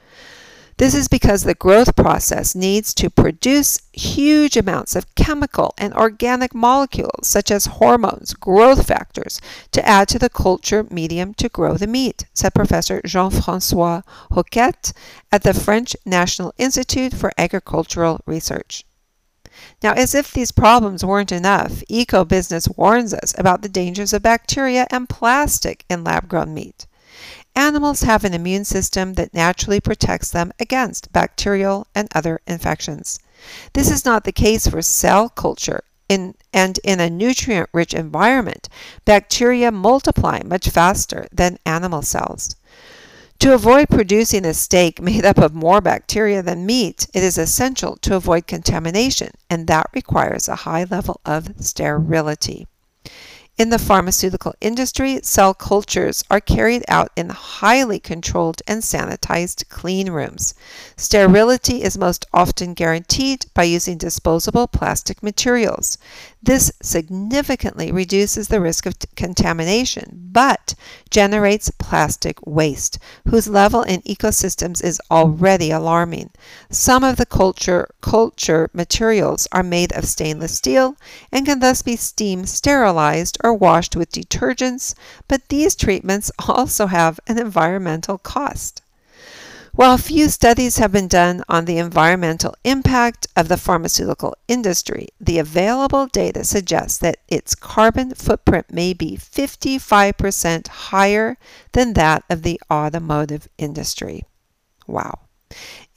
This 0.78 0.94
is 0.94 1.08
because 1.08 1.42
the 1.42 1.54
growth 1.54 1.96
process 1.96 2.54
needs 2.54 2.92
to 2.94 3.08
produce 3.08 3.80
huge 3.94 4.58
amounts 4.58 4.94
of 4.94 5.14
chemical 5.14 5.74
and 5.78 5.94
organic 5.94 6.54
molecules, 6.54 7.26
such 7.26 7.50
as 7.50 7.64
hormones, 7.64 8.34
growth 8.34 8.86
factors, 8.86 9.40
to 9.72 9.86
add 9.86 10.06
to 10.08 10.18
the 10.18 10.28
culture 10.28 10.86
medium 10.90 11.32
to 11.34 11.48
grow 11.48 11.78
the 11.78 11.86
meat, 11.86 12.26
said 12.34 12.52
Professor 12.54 13.00
Jean 13.06 13.30
Francois 13.30 14.02
Hocquette 14.30 14.92
at 15.32 15.44
the 15.44 15.54
French 15.54 15.96
National 16.04 16.52
Institute 16.58 17.14
for 17.14 17.32
Agricultural 17.38 18.20
Research. 18.26 18.85
Now, 19.82 19.92
as 19.92 20.14
if 20.14 20.32
these 20.32 20.52
problems 20.52 21.04
weren't 21.04 21.32
enough, 21.32 21.82
EcoBusiness 21.90 22.76
warns 22.76 23.12
us 23.12 23.34
about 23.38 23.62
the 23.62 23.68
dangers 23.68 24.12
of 24.12 24.22
bacteria 24.22 24.86
and 24.90 25.08
plastic 25.08 25.84
in 25.90 26.02
lab 26.02 26.28
grown 26.28 26.54
meat. 26.54 26.86
animals 27.54 28.02
have 28.02 28.24
an 28.24 28.34
immune 28.34 28.64
system 28.64 29.14
that 29.14 29.34
naturally 29.34 29.80
protects 29.80 30.30
them 30.30 30.52
against 30.60 31.12
bacterial 31.12 31.86
and 31.94 32.08
other 32.14 32.40
infections. 32.46 33.18
This 33.72 33.90
is 33.90 34.04
not 34.04 34.24
the 34.24 34.32
case 34.32 34.66
for 34.66 34.82
cell 34.82 35.28
culture. 35.28 35.82
In, 36.08 36.34
and 36.52 36.78
in 36.84 37.00
a 37.00 37.10
nutrient 37.10 37.68
rich 37.72 37.92
environment, 37.92 38.68
bacteria 39.04 39.72
multiply 39.72 40.40
much 40.44 40.68
faster 40.68 41.26
than 41.32 41.58
animal 41.66 42.02
cells. 42.02 42.54
To 43.40 43.52
avoid 43.52 43.88
producing 43.90 44.46
a 44.46 44.54
steak 44.54 45.00
made 45.00 45.24
up 45.24 45.38
of 45.38 45.54
more 45.54 45.80
bacteria 45.80 46.42
than 46.42 46.64
meat, 46.64 47.06
it 47.12 47.22
is 47.22 47.36
essential 47.36 47.96
to 47.98 48.16
avoid 48.16 48.46
contamination, 48.46 49.30
and 49.50 49.66
that 49.66 49.90
requires 49.92 50.48
a 50.48 50.56
high 50.56 50.84
level 50.84 51.20
of 51.24 51.50
sterility. 51.60 52.66
In 53.58 53.70
the 53.70 53.78
pharmaceutical 53.78 54.54
industry, 54.60 55.20
cell 55.22 55.54
cultures 55.54 56.22
are 56.30 56.40
carried 56.40 56.84
out 56.88 57.10
in 57.16 57.30
highly 57.30 57.98
controlled 57.98 58.60
and 58.66 58.82
sanitized 58.82 59.70
clean 59.70 60.10
rooms. 60.10 60.52
Sterility 60.96 61.82
is 61.82 61.96
most 61.96 62.26
often 62.34 62.74
guaranteed 62.74 63.46
by 63.54 63.62
using 63.62 63.96
disposable 63.96 64.66
plastic 64.66 65.22
materials. 65.22 65.96
This 66.46 66.70
significantly 66.80 67.90
reduces 67.90 68.46
the 68.46 68.60
risk 68.60 68.86
of 68.86 68.94
contamination, 69.16 70.28
but 70.30 70.76
generates 71.10 71.72
plastic 71.76 72.38
waste, 72.46 73.00
whose 73.26 73.48
level 73.48 73.82
in 73.82 74.00
ecosystems 74.02 74.80
is 74.80 75.00
already 75.10 75.72
alarming. 75.72 76.30
Some 76.70 77.02
of 77.02 77.16
the 77.16 77.26
culture, 77.26 77.88
culture 78.00 78.70
materials 78.72 79.48
are 79.50 79.64
made 79.64 79.92
of 79.94 80.04
stainless 80.04 80.54
steel 80.54 80.96
and 81.32 81.44
can 81.44 81.58
thus 81.58 81.82
be 81.82 81.96
steam 81.96 82.46
sterilized 82.46 83.38
or 83.42 83.52
washed 83.52 83.96
with 83.96 84.12
detergents, 84.12 84.94
but 85.26 85.48
these 85.48 85.74
treatments 85.74 86.30
also 86.48 86.86
have 86.86 87.18
an 87.26 87.40
environmental 87.40 88.18
cost. 88.18 88.82
While 89.76 89.98
few 89.98 90.30
studies 90.30 90.78
have 90.78 90.90
been 90.90 91.06
done 91.06 91.44
on 91.50 91.66
the 91.66 91.76
environmental 91.76 92.54
impact 92.64 93.26
of 93.36 93.48
the 93.48 93.58
pharmaceutical 93.58 94.34
industry, 94.48 95.08
the 95.20 95.38
available 95.38 96.06
data 96.06 96.44
suggests 96.44 96.96
that 97.00 97.18
its 97.28 97.54
carbon 97.54 98.14
footprint 98.14 98.72
may 98.72 98.94
be 98.94 99.18
55% 99.18 100.68
higher 100.68 101.36
than 101.72 101.92
that 101.92 102.24
of 102.30 102.40
the 102.40 102.58
automotive 102.70 103.48
industry. 103.58 104.24
Wow. 104.86 105.18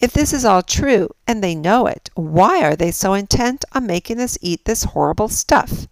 If 0.01 0.11
this 0.11 0.33
is 0.33 0.43
all 0.43 0.61
true, 0.61 1.11
and 1.25 1.41
they 1.41 1.55
know 1.55 1.85
it, 1.85 2.09
why 2.15 2.61
are 2.61 2.75
they 2.75 2.91
so 2.91 3.13
intent 3.13 3.63
on 3.71 3.87
making 3.87 4.19
us 4.19 4.37
eat 4.41 4.65
this 4.65 4.83
horrible 4.83 5.29
stuff? 5.29 5.87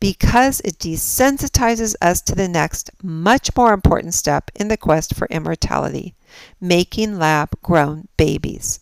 Because 0.00 0.60
it 0.60 0.78
desensitizes 0.78 1.94
us 2.00 2.20
to 2.22 2.34
the 2.34 2.48
next, 2.48 2.90
much 3.02 3.54
more 3.56 3.72
important 3.72 4.14
step 4.14 4.50
in 4.54 4.68
the 4.68 4.76
quest 4.76 5.14
for 5.14 5.26
immortality 5.30 6.14
making 6.60 7.18
lab 7.18 7.50
grown 7.62 8.06
babies. 8.16 8.80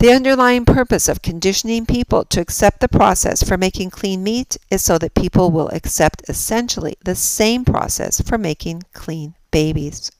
The 0.00 0.12
underlying 0.12 0.64
purpose 0.64 1.08
of 1.08 1.22
conditioning 1.22 1.86
people 1.86 2.24
to 2.26 2.40
accept 2.40 2.80
the 2.80 2.88
process 2.88 3.42
for 3.42 3.56
making 3.56 3.90
clean 3.90 4.22
meat 4.22 4.56
is 4.70 4.82
so 4.82 4.98
that 4.98 5.14
people 5.14 5.50
will 5.50 5.68
accept 5.68 6.28
essentially 6.28 6.96
the 7.04 7.14
same 7.14 7.64
process 7.64 8.20
for 8.20 8.36
making 8.36 8.82
clean 8.92 9.34
babies. 9.50 10.10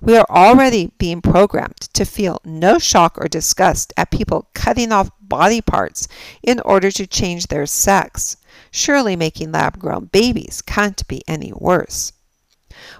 We 0.00 0.16
are 0.16 0.26
already 0.30 0.92
being 0.98 1.20
programmed 1.20 1.80
to 1.94 2.04
feel 2.04 2.40
no 2.44 2.78
shock 2.78 3.18
or 3.18 3.28
disgust 3.28 3.92
at 3.96 4.10
people 4.10 4.48
cutting 4.54 4.92
off 4.92 5.10
body 5.20 5.60
parts 5.60 6.08
in 6.42 6.60
order 6.60 6.90
to 6.92 7.06
change 7.06 7.46
their 7.46 7.66
sex. 7.66 8.36
Surely 8.70 9.16
making 9.16 9.52
lab 9.52 9.78
grown 9.78 10.06
babies 10.06 10.62
can't 10.62 11.06
be 11.08 11.22
any 11.26 11.52
worse. 11.52 12.12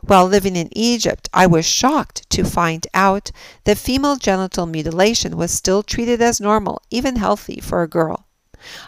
While 0.02 0.26
living 0.26 0.56
in 0.56 0.68
Egypt, 0.76 1.28
I 1.32 1.46
was 1.46 1.64
shocked 1.64 2.28
to 2.30 2.44
find 2.44 2.86
out 2.94 3.30
that 3.64 3.78
female 3.78 4.16
genital 4.16 4.66
mutilation 4.66 5.36
was 5.36 5.50
still 5.50 5.82
treated 5.82 6.22
as 6.22 6.40
normal, 6.40 6.82
even 6.90 7.16
healthy, 7.16 7.60
for 7.60 7.82
a 7.82 7.88
girl. 7.88 8.26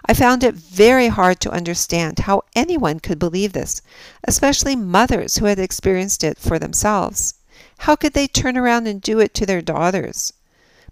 I 0.05 0.15
found 0.15 0.43
it 0.43 0.55
very 0.55 1.09
hard 1.09 1.39
to 1.41 1.51
understand 1.51 2.21
how 2.21 2.43
anyone 2.55 3.01
could 3.01 3.19
believe 3.19 3.53
this, 3.53 3.83
especially 4.25 4.75
mothers 4.75 5.37
who 5.37 5.45
had 5.45 5.59
experienced 5.59 6.25
it 6.25 6.39
for 6.39 6.59
themselves. 6.59 7.35
How 7.79 7.95
could 7.97 8.15
they 8.15 8.27
turn 8.27 8.57
around 8.57 8.87
and 8.87 9.03
do 9.03 9.19
it 9.21 9.35
to 9.35 9.47
their 9.47 9.61
daughters? 9.61 10.33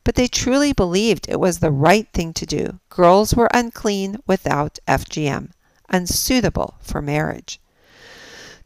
But 0.04 0.16
they 0.16 0.28
truly 0.28 0.72
believed 0.72 1.28
it 1.28 1.40
was 1.40 1.58
the 1.58 1.70
right 1.70 2.06
thing 2.12 2.34
to 2.34 2.44
do. 2.44 2.78
Girls 2.90 3.34
were 3.34 3.48
unclean 3.54 4.18
without 4.26 4.78
FGM, 4.86 5.52
unsuitable 5.88 6.74
for 6.80 7.00
marriage. 7.00 7.58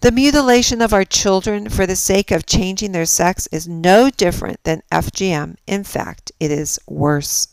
The 0.00 0.10
mutilation 0.10 0.80
of 0.80 0.92
our 0.92 1.04
children 1.04 1.68
for 1.68 1.86
the 1.86 1.96
sake 1.96 2.30
of 2.30 2.46
changing 2.46 2.92
their 2.92 3.06
sex 3.06 3.48
is 3.52 3.66
no 3.66 4.10
different 4.10 4.62
than 4.64 4.82
FGM. 4.92 5.56
In 5.66 5.84
fact, 5.84 6.32
it 6.38 6.50
is 6.50 6.78
worse. 6.86 7.48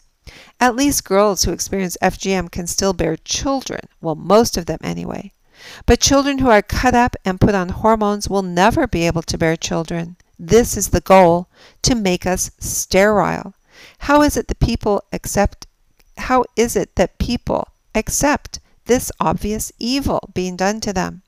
At 0.59 0.75
least 0.75 1.05
girls 1.05 1.43
who 1.43 1.51
experience 1.51 1.97
FGM 2.01 2.51
can 2.51 2.67
still 2.67 2.93
bear 2.93 3.17
children, 3.17 3.81
well, 4.01 4.15
most 4.15 4.57
of 4.57 4.65
them 4.65 4.79
anyway. 4.83 5.31
But 5.85 5.99
children 5.99 6.39
who 6.39 6.49
are 6.49 6.61
cut 6.61 6.93
up 6.93 7.15
and 7.23 7.39
put 7.39 7.55
on 7.55 7.69
hormones 7.69 8.29
will 8.29 8.41
never 8.41 8.87
be 8.87 9.07
able 9.07 9.21
to 9.23 9.37
bear 9.37 9.55
children. 9.55 10.15
This 10.37 10.75
is 10.75 10.89
the 10.89 11.01
goal 11.01 11.47
to 11.83 11.95
make 11.95 12.25
us 12.25 12.51
sterile. 12.59 13.53
How 13.99 14.21
is 14.21 14.37
it 14.37 14.47
that 14.47 14.59
people 14.59 15.03
accept 15.11 15.67
how 16.17 16.45
is 16.55 16.75
it 16.75 16.95
that 16.95 17.17
people 17.17 17.67
accept 17.93 18.59
this 18.85 19.11
obvious 19.19 19.71
evil 19.79 20.29
being 20.33 20.55
done 20.55 20.79
to 20.81 20.93
them? 20.93 21.23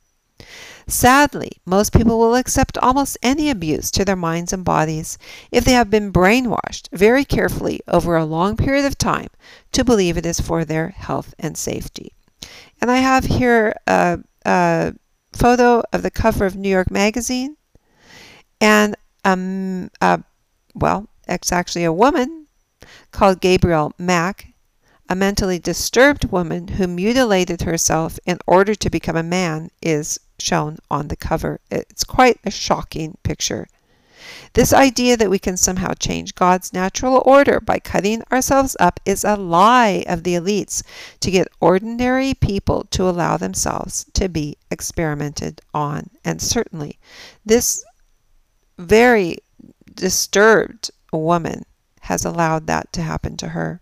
Sadly, 0.87 1.57
most 1.65 1.91
people 1.91 2.17
will 2.17 2.35
accept 2.35 2.77
almost 2.77 3.17
any 3.21 3.49
abuse 3.49 3.91
to 3.91 4.05
their 4.05 4.15
minds 4.15 4.53
and 4.53 4.63
bodies 4.63 5.17
if 5.51 5.65
they 5.65 5.73
have 5.73 5.89
been 5.89 6.13
brainwashed 6.13 6.87
very 6.93 7.25
carefully 7.25 7.81
over 7.87 8.15
a 8.15 8.23
long 8.23 8.55
period 8.55 8.85
of 8.85 8.97
time 8.97 9.27
to 9.73 9.83
believe 9.83 10.15
it 10.15 10.25
is 10.25 10.39
for 10.39 10.63
their 10.63 10.89
health 10.89 11.33
and 11.37 11.57
safety. 11.57 12.13
And 12.79 12.89
I 12.89 12.97
have 12.97 13.25
here 13.25 13.75
a, 13.85 14.19
a 14.45 14.93
photo 15.33 15.83
of 15.91 16.03
the 16.03 16.11
cover 16.11 16.45
of 16.45 16.55
New 16.55 16.69
York 16.69 16.89
Magazine 16.89 17.56
and 18.61 18.95
um, 19.23 19.89
well, 20.73 21.07
it's 21.27 21.51
actually 21.51 21.83
a 21.83 21.91
woman 21.91 22.47
called 23.11 23.41
Gabrielle 23.41 23.93
Mack, 23.97 24.53
a 25.09 25.15
mentally 25.15 25.59
disturbed 25.59 26.25
woman 26.25 26.67
who 26.69 26.87
mutilated 26.87 27.63
herself 27.63 28.19
in 28.25 28.39
order 28.45 28.75
to 28.75 28.89
become 28.89 29.15
a 29.15 29.23
man, 29.23 29.69
is 29.81 30.19
shown 30.39 30.77
on 30.89 31.07
the 31.07 31.15
cover. 31.15 31.59
It's 31.71 32.03
quite 32.03 32.39
a 32.45 32.51
shocking 32.51 33.17
picture. 33.23 33.67
This 34.53 34.73
idea 34.73 35.17
that 35.17 35.29
we 35.29 35.39
can 35.39 35.57
somehow 35.57 35.93
change 35.93 36.35
God's 36.35 36.73
natural 36.73 37.21
order 37.25 37.59
by 37.59 37.79
cutting 37.79 38.23
ourselves 38.31 38.75
up 38.79 38.99
is 39.05 39.23
a 39.23 39.35
lie 39.35 40.03
of 40.07 40.23
the 40.23 40.35
elites 40.35 40.83
to 41.21 41.31
get 41.31 41.47
ordinary 41.59 42.33
people 42.33 42.85
to 42.91 43.09
allow 43.09 43.37
themselves 43.37 44.05
to 44.13 44.27
be 44.27 44.57
experimented 44.69 45.61
on. 45.73 46.09
And 46.25 46.41
certainly, 46.41 46.99
this 47.45 47.83
very 48.77 49.37
disturbed 49.93 50.91
woman 51.11 51.63
has 52.01 52.23
allowed 52.23 52.67
that 52.67 52.91
to 52.93 53.01
happen 53.01 53.35
to 53.37 53.49
her. 53.49 53.81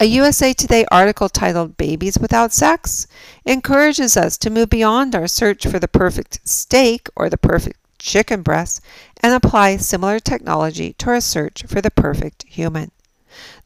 A 0.00 0.06
USA 0.06 0.52
Today 0.52 0.84
article 0.90 1.28
titled 1.28 1.76
Babies 1.76 2.18
Without 2.18 2.52
Sex 2.52 3.06
encourages 3.44 4.16
us 4.16 4.36
to 4.38 4.50
move 4.50 4.68
beyond 4.68 5.14
our 5.14 5.28
search 5.28 5.66
for 5.66 5.78
the 5.78 5.86
perfect 5.86 6.40
steak 6.46 7.08
or 7.14 7.30
the 7.30 7.38
perfect 7.38 7.78
chicken 7.98 8.42
breast 8.42 8.80
and 9.22 9.32
apply 9.32 9.76
similar 9.76 10.18
technology 10.18 10.92
to 10.94 11.10
our 11.10 11.20
search 11.20 11.62
for 11.66 11.80
the 11.80 11.90
perfect 11.92 12.44
human. 12.48 12.90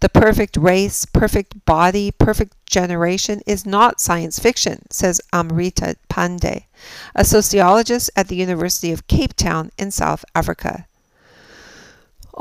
The 0.00 0.09
perfect 0.09 0.57
race, 0.57 1.04
perfect 1.04 1.64
body, 1.64 2.11
perfect 2.11 2.54
generation 2.66 3.42
is 3.46 3.66
not 3.66 4.00
science 4.00 4.38
fiction, 4.38 4.87
says 4.90 5.20
Amrita 5.33 5.96
Pande, 6.09 6.64
a 7.14 7.24
sociologist 7.24 8.11
at 8.14 8.28
the 8.28 8.37
University 8.37 8.92
of 8.92 9.07
Cape 9.07 9.35
Town 9.35 9.70
in 9.76 9.90
South 9.90 10.24
Africa. 10.35 10.87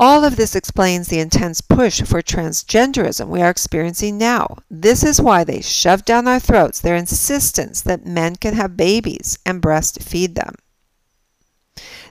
All 0.00 0.22
of 0.24 0.36
this 0.36 0.54
explains 0.54 1.08
the 1.08 1.18
intense 1.18 1.60
push 1.60 2.02
for 2.02 2.22
transgenderism 2.22 3.26
we 3.26 3.42
are 3.42 3.50
experiencing 3.50 4.16
now. 4.16 4.58
This 4.70 5.02
is 5.02 5.20
why 5.20 5.42
they 5.42 5.60
shove 5.60 6.04
down 6.04 6.28
our 6.28 6.38
throats 6.38 6.80
their 6.80 6.94
insistence 6.94 7.80
that 7.80 8.06
men 8.06 8.36
can 8.36 8.54
have 8.54 8.76
babies 8.76 9.40
and 9.44 9.60
breastfeed 9.60 10.36
them. 10.36 10.54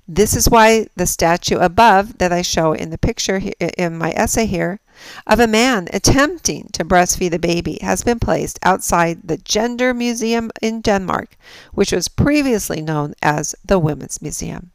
This 0.06 0.36
is 0.36 0.50
why 0.50 0.88
the 0.98 1.06
statue 1.06 1.60
above 1.60 2.18
that 2.18 2.34
I 2.34 2.42
show 2.42 2.74
in 2.74 2.90
the 2.90 2.98
picture 2.98 3.42
in 3.78 3.98
my 3.98 4.12
essay 4.12 4.46
here 4.46 4.82
of 5.26 5.40
a 5.40 5.48
man 5.48 5.88
attempting 5.94 6.70
to 6.74 6.86
breastfeed 6.86 7.34
a 7.34 7.40
baby 7.40 7.80
has 7.82 8.04
been 8.04 8.20
placed 8.20 8.60
outside 8.64 9.28
the 9.28 9.38
Gender 9.38 9.94
Museum 9.94 10.52
in 10.62 10.82
Denmark, 10.82 11.38
which 11.74 11.92
was 11.92 12.08
previously 12.08 12.82
known 12.82 13.14
as 13.22 13.56
the 13.66 13.80
Women's 13.80 14.22
Museum. 14.22 14.72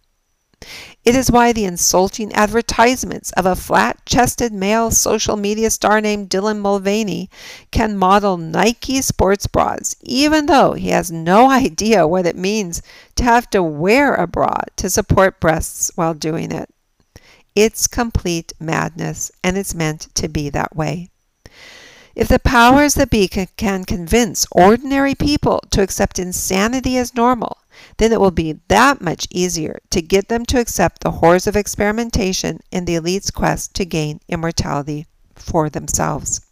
It 1.04 1.16
is 1.16 1.28
why 1.28 1.52
the 1.52 1.64
insulting 1.64 2.32
advertisements 2.32 3.32
of 3.32 3.46
a 3.46 3.56
flat 3.56 4.06
chested 4.06 4.52
male 4.52 4.92
social 4.92 5.36
media 5.36 5.70
star 5.70 6.00
named 6.00 6.30
Dylan 6.30 6.60
Mulvaney 6.60 7.28
can 7.72 7.96
model 7.96 8.36
Nike 8.36 9.02
sports 9.02 9.48
bras, 9.48 9.96
even 10.02 10.46
though 10.46 10.74
he 10.74 10.90
has 10.90 11.10
no 11.10 11.50
idea 11.50 12.06
what 12.06 12.26
it 12.26 12.36
means 12.36 12.80
to 13.16 13.24
have 13.24 13.50
to 13.50 13.60
wear 13.60 14.14
a 14.14 14.28
bra 14.28 14.60
to 14.76 14.88
support 14.88 15.40
breasts 15.40 15.90
while 15.96 16.14
doing 16.14 16.52
it. 16.52 16.70
It's 17.54 17.86
complete 17.86 18.54
madness, 18.58 19.30
and 19.44 19.58
it's 19.58 19.74
meant 19.74 20.08
to 20.14 20.28
be 20.28 20.48
that 20.50 20.74
way. 20.74 21.10
If 22.14 22.28
the 22.28 22.38
powers 22.38 22.92
that 22.94 23.08
be 23.08 23.26
can 23.28 23.84
convince 23.84 24.46
ordinary 24.52 25.14
people 25.14 25.62
to 25.70 25.80
accept 25.82 26.18
insanity 26.18 26.98
as 26.98 27.14
normal, 27.14 27.56
then 27.96 28.12
it 28.12 28.20
will 28.20 28.30
be 28.30 28.60
that 28.68 29.00
much 29.00 29.26
easier 29.30 29.80
to 29.90 30.02
get 30.02 30.28
them 30.28 30.44
to 30.46 30.60
accept 30.60 31.02
the 31.02 31.10
horrors 31.10 31.46
of 31.46 31.56
experimentation 31.56 32.60
in 32.70 32.84
the 32.84 32.96
elite's 32.96 33.30
quest 33.30 33.72
to 33.74 33.86
gain 33.86 34.20
immortality 34.28 35.06
for 35.34 35.70
themselves. 35.70 36.42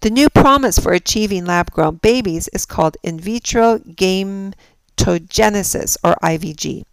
The 0.00 0.10
new 0.10 0.28
promise 0.30 0.78
for 0.78 0.92
achieving 0.92 1.44
lab 1.44 1.70
grown 1.70 1.96
babies 1.96 2.48
is 2.48 2.66
called 2.66 2.96
in 3.02 3.20
vitro 3.20 3.78
gametogenesis, 3.78 5.96
or 6.02 6.16
IVG. 6.22 6.84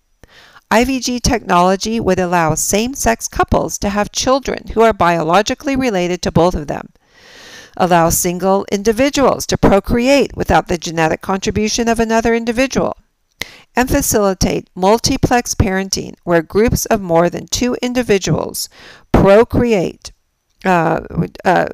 IVG 0.71 1.21
technology 1.21 1.99
would 1.99 2.19
allow 2.19 2.55
same 2.55 2.93
sex 2.93 3.27
couples 3.27 3.77
to 3.79 3.89
have 3.89 4.11
children 4.11 4.67
who 4.73 4.81
are 4.81 4.93
biologically 4.93 5.75
related 5.75 6.21
to 6.21 6.31
both 6.31 6.55
of 6.55 6.67
them 6.67 6.89
allow 7.77 8.09
single 8.09 8.65
individuals 8.71 9.45
to 9.47 9.57
procreate 9.57 10.35
without 10.35 10.67
the 10.67 10.77
genetic 10.77 11.21
contribution 11.21 11.87
of 11.87 11.99
another 11.99 12.33
individual, 12.33 12.97
and 13.75 13.89
facilitate 13.89 14.69
multiplex 14.75 15.55
parenting 15.55 16.13
where 16.23 16.41
groups 16.41 16.85
of 16.87 17.01
more 17.01 17.29
than 17.29 17.47
two 17.47 17.75
individuals 17.81 18.69
procreate 19.11 20.11
uh, 20.63 20.99
uh, 21.43 21.65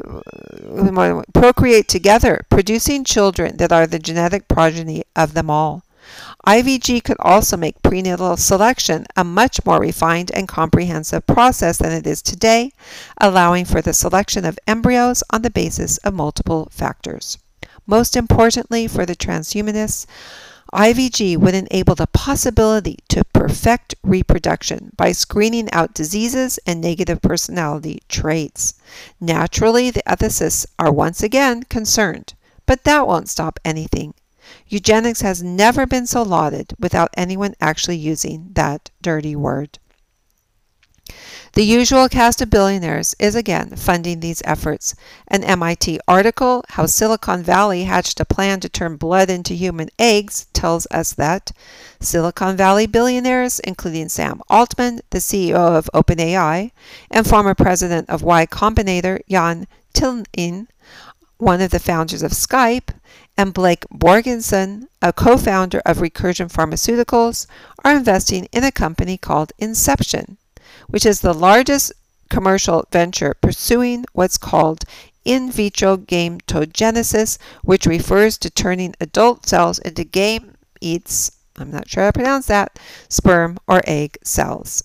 procreate 1.34 1.90
together, 1.90 2.46
producing 2.50 3.04
children 3.04 3.58
that 3.58 3.74
are 3.74 3.86
the 3.86 4.00
genetic 4.00 4.48
progeny 4.48 5.04
of 5.14 5.34
them 5.34 5.50
all. 5.50 5.84
IVG 6.46 7.04
could 7.04 7.18
also 7.20 7.58
make 7.58 7.82
prenatal 7.82 8.38
selection 8.38 9.06
a 9.16 9.24
much 9.24 9.60
more 9.66 9.80
refined 9.80 10.32
and 10.34 10.48
comprehensive 10.48 11.26
process 11.28 11.78
than 11.78 11.92
it 11.92 12.08
is 12.08 12.22
today, 12.22 12.72
allowing 13.20 13.66
for 13.66 13.82
the 13.82 13.94
selection 13.94 14.46
of 14.46 14.60
embryos 14.68 15.24
on 15.32 15.42
the 15.42 15.50
basis 15.50 15.98
of 15.98 16.14
multiple 16.14 16.70
factors. 16.72 17.38
Most 17.86 18.16
importantly 18.16 18.88
for 18.88 19.06
the 19.06 19.16
transhumanists, 19.16 20.06
IVG 20.74 21.38
would 21.38 21.56
enable 21.56 21.96
the 21.96 22.08
possibility 22.08 22.98
to 23.08 23.24
perfect 23.26 23.96
reproduction 24.04 24.92
by 24.98 25.14
screening 25.14 25.72
out 25.72 25.94
diseases 25.94 26.60
and 26.66 26.82
negative 26.82 27.22
personality 27.22 28.02
traits. 28.10 28.74
Naturally, 29.22 29.90
the 29.90 30.04
ethicists 30.06 30.66
are 30.78 30.92
once 30.92 31.24
again 31.24 31.64
concerned, 31.64 32.34
but 32.66 32.84
that 32.84 33.08
won't 33.08 33.30
stop 33.30 33.60
anything. 33.64 34.14
Eugenics 34.68 35.22
has 35.22 35.44
never 35.44 35.86
been 35.86 36.08
so 36.08 36.24
lauded 36.24 36.74
without 36.80 37.10
anyone 37.16 37.56
actually 37.60 37.98
using 37.98 38.50
that 38.54 38.90
dirty 39.02 39.36
word. 39.36 39.80
The 41.54 41.64
usual 41.64 42.10
cast 42.10 42.42
of 42.42 42.50
billionaires 42.50 43.16
is 43.18 43.34
again 43.34 43.76
funding 43.78 44.20
these 44.20 44.42
efforts. 44.46 44.94
An 45.30 45.44
MIT 45.44 46.00
article, 46.08 46.64
How 46.70 46.86
Silicon 46.86 47.42
Valley 47.42 47.86
Hatched 47.86 48.20
a 48.20 48.26
Plan 48.26 48.60
to 48.60 48.70
Turn 48.70 48.98
Blood 48.98 49.30
into 49.30 49.54
Human 49.54 49.90
Eggs, 49.98 50.48
tells 50.52 50.86
us 50.92 51.14
that 51.14 51.52
Silicon 52.02 52.58
Valley 52.58 52.86
billionaires, 52.88 53.60
including 53.62 54.10
Sam 54.10 54.42
Altman, 54.50 55.00
the 55.10 55.20
CEO 55.20 55.56
of 55.56 55.90
OpenAI, 55.94 56.72
and 57.10 57.26
former 57.26 57.56
president 57.56 58.10
of 58.10 58.22
Y 58.22 58.46
Combinator, 58.46 59.22
Jaan 59.30 59.66
Tallinn, 59.94 60.68
one 61.38 61.62
of 61.62 61.72
the 61.72 61.80
founders 61.80 62.22
of 62.22 62.34
Skype, 62.34 62.90
and 63.38 63.54
Blake 63.54 63.86
Borgeson, 63.94 64.88
a 65.02 65.14
co 65.14 65.38
founder 65.38 65.82
of 65.86 65.98
Recursion 65.98 66.52
Pharmaceuticals, 66.52 67.46
are 67.84 67.96
investing 67.96 68.46
in 68.52 68.64
a 68.64 68.72
company 68.72 69.18
called 69.18 69.54
Conception, 69.60 70.38
which 70.88 71.06
is 71.06 71.22
the 71.22 71.34
largest 71.34 71.94
commercial 72.30 72.86
venture 72.92 73.36
pursuing 73.42 74.06
what's 74.14 74.38
called 74.38 74.84
in 75.24 75.52
vitro 75.52 75.98
gametogenesis, 75.98 77.38
which 77.64 77.86
refers 77.86 78.38
to 78.38 78.50
turning 78.50 78.96
adult 79.00 79.48
cells 79.48 79.78
into 79.80 80.04
game 80.04 80.56
eats, 80.82 81.32
I'm 81.58 81.72
not 81.72 81.90
sure 81.90 82.04
how 82.04 82.10
to 82.10 82.14
pronounce 82.14 82.48
that, 82.48 82.80
sperm 83.10 83.58
or 83.68 83.82
egg 83.86 84.18
cells. 84.24 84.84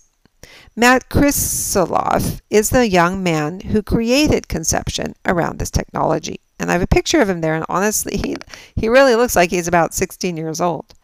Matt 0.74 1.10
Krisiloff 1.10 2.40
is 2.48 2.70
the 2.70 2.88
young 2.88 3.22
man 3.22 3.60
who 3.60 3.82
created 3.82 4.48
Conception 4.48 5.14
around 5.26 5.58
this 5.58 5.70
technology. 5.70 6.40
And 6.58 6.70
I 6.70 6.72
have 6.72 6.82
a 6.82 6.86
picture 6.86 7.20
of 7.20 7.28
him 7.28 7.42
there, 7.42 7.54
and 7.54 7.66
honestly, 7.68 8.16
he, 8.24 8.36
he 8.74 8.88
really 8.88 9.14
looks 9.14 9.36
like 9.36 9.50
he's 9.50 9.68
about 9.68 9.92
16 9.92 10.34
years 10.34 10.62
old. 10.62 10.94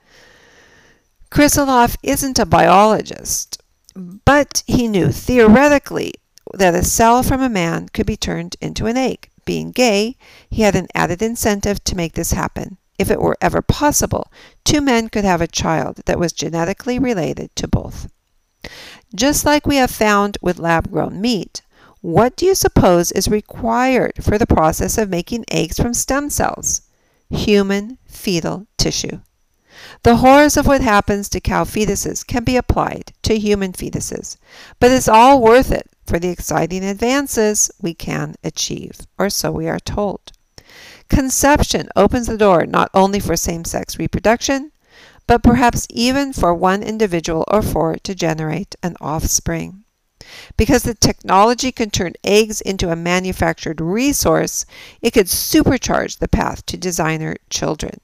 Krisiloff 1.30 1.96
isn't 2.02 2.38
a 2.38 2.46
biologist, 2.46 3.62
but 3.94 4.62
he 4.66 4.88
knew 4.88 5.12
theoretically 5.12 6.14
that 6.54 6.74
a 6.74 6.82
cell 6.82 7.22
from 7.22 7.42
a 7.42 7.50
man 7.50 7.90
could 7.90 8.06
be 8.06 8.16
turned 8.16 8.56
into 8.62 8.86
an 8.86 8.96
egg. 8.96 9.28
Being 9.44 9.72
gay, 9.72 10.16
he 10.48 10.62
had 10.62 10.76
an 10.76 10.88
added 10.94 11.20
incentive 11.20 11.84
to 11.84 11.96
make 11.96 12.14
this 12.14 12.32
happen. 12.32 12.78
If 12.98 13.10
it 13.10 13.20
were 13.20 13.36
ever 13.42 13.60
possible, 13.60 14.32
two 14.64 14.80
men 14.80 15.10
could 15.10 15.24
have 15.24 15.42
a 15.42 15.46
child 15.46 16.00
that 16.06 16.18
was 16.18 16.32
genetically 16.32 16.98
related 16.98 17.54
to 17.56 17.68
both. 17.68 18.08
Just 19.14 19.44
like 19.44 19.66
we 19.66 19.76
have 19.76 19.90
found 19.90 20.36
with 20.42 20.58
lab 20.58 20.90
grown 20.90 21.20
meat, 21.20 21.62
what 22.00 22.36
do 22.36 22.46
you 22.46 22.54
suppose 22.54 23.10
is 23.10 23.28
required 23.28 24.12
for 24.22 24.38
the 24.38 24.46
process 24.46 24.98
of 24.98 25.08
making 25.08 25.44
eggs 25.50 25.78
from 25.78 25.94
stem 25.94 26.30
cells? 26.30 26.82
Human 27.30 27.98
fetal 28.06 28.66
tissue. 28.76 29.20
The 30.02 30.16
horrors 30.16 30.56
of 30.56 30.66
what 30.66 30.80
happens 30.80 31.28
to 31.30 31.40
cow 31.40 31.64
fetuses 31.64 32.26
can 32.26 32.44
be 32.44 32.56
applied 32.56 33.12
to 33.22 33.38
human 33.38 33.72
fetuses, 33.72 34.36
but 34.78 34.90
it's 34.90 35.08
all 35.08 35.40
worth 35.40 35.72
it 35.72 35.88
for 36.04 36.18
the 36.18 36.28
exciting 36.28 36.84
advances 36.84 37.70
we 37.80 37.94
can 37.94 38.34
achieve, 38.44 39.00
or 39.18 39.30
so 39.30 39.50
we 39.50 39.68
are 39.68 39.80
told. 39.80 40.32
Conception 41.08 41.88
opens 41.96 42.26
the 42.26 42.36
door 42.36 42.66
not 42.66 42.90
only 42.92 43.20
for 43.20 43.36
same 43.36 43.64
sex 43.64 43.98
reproduction, 43.98 44.70
but 45.28 45.42
perhaps 45.44 45.86
even 45.90 46.32
for 46.32 46.52
one 46.52 46.82
individual 46.82 47.44
or 47.46 47.62
four 47.62 47.96
to 47.96 48.14
generate 48.14 48.74
an 48.82 48.96
offspring. 49.00 49.84
Because 50.56 50.82
the 50.82 50.94
technology 50.94 51.70
can 51.70 51.90
turn 51.90 52.14
eggs 52.24 52.60
into 52.62 52.90
a 52.90 52.96
manufactured 52.96 53.80
resource, 53.80 54.66
it 55.00 55.12
could 55.12 55.26
supercharge 55.26 56.18
the 56.18 56.28
path 56.28 56.66
to 56.66 56.76
designer 56.76 57.36
children. 57.50 58.00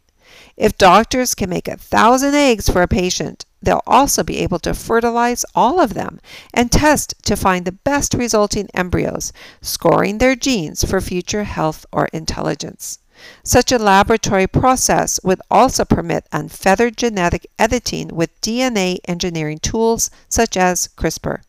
If 0.57 0.79
doctors 0.79 1.35
can 1.35 1.51
make 1.51 1.67
a 1.67 1.77
thousand 1.77 2.35
eggs 2.35 2.69
for 2.69 2.83
a 2.83 2.89
patient, 2.89 3.47
they'll 3.63 3.83
also 3.87 4.23
be 4.23 4.39
able 4.39 4.59
to 4.61 4.75
fertilize 4.75 5.45
all 5.55 5.81
of 5.81 5.95
them 5.95 6.21
and 6.53 6.71
test 6.71 7.15
to 7.23 7.37
find 7.37 7.65
the 7.65 7.73
best 7.73 8.15
resulting 8.15 8.69
embryos, 8.75 9.33
scoring 9.63 10.19
their 10.19 10.37
genes 10.37 10.85
for 10.85 11.01
future 11.01 11.45
health 11.45 11.87
or 11.91 12.07
intelligence. 12.13 12.99
Such 13.43 13.73
a 13.73 13.79
laboratory 13.79 14.47
process 14.47 15.21
would 15.23 15.41
also 15.51 15.85
permit 15.85 16.27
unfeathered 16.33 16.97
genetic 16.97 17.47
editing 17.59 18.09
with 18.09 18.41
DNA 18.41 18.99
engineering 19.07 19.59
tools 19.59 20.11
such 20.29 20.57
as 20.57 20.89
CRISPR. 20.97 21.41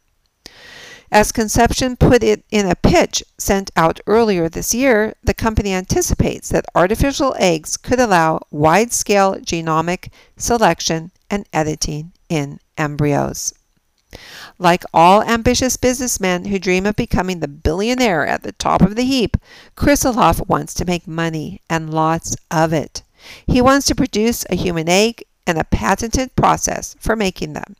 As 1.11 1.31
Conception 1.31 1.95
put 1.95 2.23
it 2.23 2.43
in 2.51 2.65
a 2.65 2.75
pitch 2.75 3.23
sent 3.38 3.71
out 3.75 4.01
earlier 4.07 4.49
this 4.49 4.73
year, 4.73 5.13
the 5.23 5.33
company 5.33 5.73
anticipates 5.73 6.49
that 6.49 6.65
artificial 6.75 7.35
eggs 7.38 7.77
could 7.77 7.99
allow 7.99 8.41
wide 8.51 8.91
scale 8.91 9.35
genomic 9.35 10.09
selection 10.35 11.11
and 11.29 11.47
editing 11.53 12.11
in 12.27 12.59
embryos. 12.77 13.53
Like 14.58 14.84
all 14.93 15.21
ambitious 15.23 15.78
businessmen 15.78 16.45
who 16.45 16.60
dream 16.60 16.86
of 16.86 16.95
becoming 16.95 17.39
the 17.39 17.47
billionaire 17.47 18.25
at 18.25 18.43
the 18.43 18.54
top 18.54 18.82
of 18.82 18.95
the 18.95 19.04
heap, 19.04 19.38
Krisiloff 19.75 20.47
wants 20.47 20.73
to 20.75 20.86
make 20.86 21.08
money 21.08 21.62
and 21.69 21.93
lots 21.93 22.36
of 22.49 22.71
it. 22.71 23.04
He 23.47 23.62
wants 23.62 23.88
to 23.88 23.95
produce 23.95 24.45
a 24.49 24.56
human 24.56 24.88
egg 24.88 25.23
and 25.47 25.58
a 25.58 25.63
patented 25.63 26.36
process 26.36 26.95
for 26.99 27.15
making 27.15 27.54
them. 27.54 27.75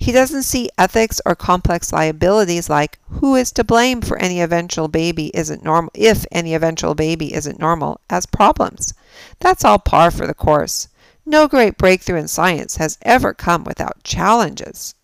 He 0.00 0.12
doesn't 0.12 0.44
see 0.44 0.70
ethics 0.78 1.20
or 1.26 1.34
complex 1.34 1.92
liabilities 1.92 2.70
like 2.70 3.00
who 3.08 3.34
is 3.34 3.50
to 3.52 3.64
blame 3.64 4.00
for 4.00 4.16
any 4.18 4.40
eventual 4.40 4.86
baby 4.86 5.32
isn't 5.34 5.64
normal 5.64 5.90
if 5.92 6.24
any 6.30 6.54
eventual 6.54 6.94
baby 6.94 7.34
isn't 7.34 7.58
normal 7.58 8.00
as 8.08 8.24
problems. 8.24 8.94
That's 9.40 9.64
all 9.64 9.80
par 9.80 10.12
for 10.12 10.26
the 10.26 10.34
course. 10.34 10.86
No 11.26 11.48
great 11.48 11.76
breakthrough 11.76 12.20
in 12.20 12.28
science 12.28 12.76
has 12.76 12.96
ever 13.02 13.34
come 13.34 13.64
without 13.64 14.04
challenges. 14.04 14.94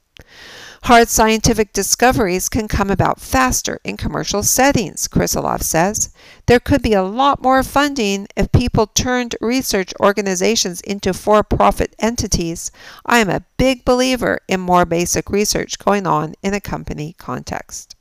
Hard 0.85 1.09
scientific 1.09 1.73
discoveries 1.73 2.51
can 2.51 2.69
come 2.69 2.91
about 2.91 3.19
faster 3.19 3.81
in 3.85 3.97
commercial 3.97 4.43
settings, 4.43 5.09
Krisiloff 5.09 5.63
says. 5.63 6.11
There 6.45 6.61
could 6.61 6.83
be 6.83 6.93
a 6.93 7.03
lot 7.03 7.41
more 7.41 7.63
funding 7.63 8.29
if 8.37 8.53
people 8.53 8.89
turned 8.89 9.35
research 9.41 9.95
organizations 9.99 10.83
into 10.83 11.15
for 11.15 11.43
profit 11.43 11.97
entities. 11.99 12.71
I 13.07 13.21
am 13.21 13.31
a 13.31 13.47
big 13.57 13.87
believer 13.87 14.41
in 14.47 14.61
more 14.61 14.85
basic 14.85 15.31
research 15.31 15.79
going 15.79 16.07
on 16.07 16.35
in 16.43 16.53
a 16.53 16.61
company 16.61 17.15
context. 17.17 17.97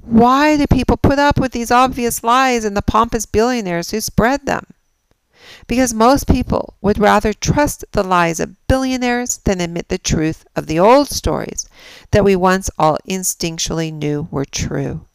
Why 0.00 0.56
do 0.56 0.66
people 0.66 0.96
put 0.96 1.20
up 1.20 1.38
with 1.38 1.52
these 1.52 1.70
obvious 1.70 2.24
lies 2.24 2.64
and 2.64 2.76
the 2.76 2.82
pompous 2.82 3.24
billionaires 3.24 3.92
who 3.92 4.00
spread 4.00 4.46
them? 4.46 4.73
Because 5.66 5.92
most 5.94 6.26
people 6.26 6.74
would 6.80 6.98
rather 6.98 7.32
trust 7.32 7.84
the 7.92 8.02
lies 8.02 8.40
of 8.40 8.56
billionaires 8.66 9.38
than 9.38 9.60
admit 9.60 9.88
the 9.88 9.98
truth 9.98 10.46
of 10.56 10.66
the 10.66 10.78
old 10.78 11.08
stories 11.08 11.68
that 12.10 12.24
we 12.24 12.36
once 12.36 12.70
all 12.78 12.98
instinctually 13.08 13.92
knew 13.92 14.28
were 14.30 14.44
true. 14.44 15.06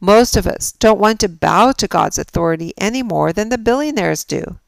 Most 0.00 0.36
of 0.36 0.46
us 0.46 0.72
don't 0.72 1.00
want 1.00 1.20
to 1.20 1.28
bow 1.28 1.72
to 1.72 1.88
God's 1.88 2.18
authority 2.18 2.74
any 2.76 3.02
more 3.02 3.32
than 3.32 3.48
the 3.48 3.58
billionaires 3.58 4.24
do. 4.24 4.58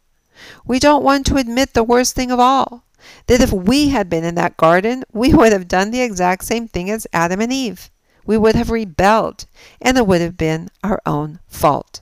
We 0.64 0.78
don't 0.78 1.04
want 1.04 1.26
to 1.26 1.36
admit 1.36 1.74
the 1.74 1.84
worst 1.84 2.14
thing 2.14 2.30
of 2.30 2.40
all 2.40 2.84
that 3.26 3.40
if 3.40 3.52
we 3.52 3.90
had 3.90 4.08
been 4.08 4.24
in 4.24 4.34
that 4.36 4.56
garden, 4.56 5.04
we 5.12 5.32
would 5.32 5.52
have 5.52 5.68
done 5.68 5.90
the 5.90 6.02
exact 6.02 6.44
same 6.44 6.68
thing 6.68 6.90
as 6.90 7.06
Adam 7.12 7.40
and 7.40 7.52
Eve. 7.52 7.90
We 8.24 8.36
would 8.36 8.56
have 8.56 8.70
rebelled, 8.70 9.46
and 9.80 9.96
it 9.96 10.06
would 10.06 10.20
have 10.20 10.36
been 10.36 10.68
our 10.82 11.00
own 11.06 11.38
fault. 11.46 12.00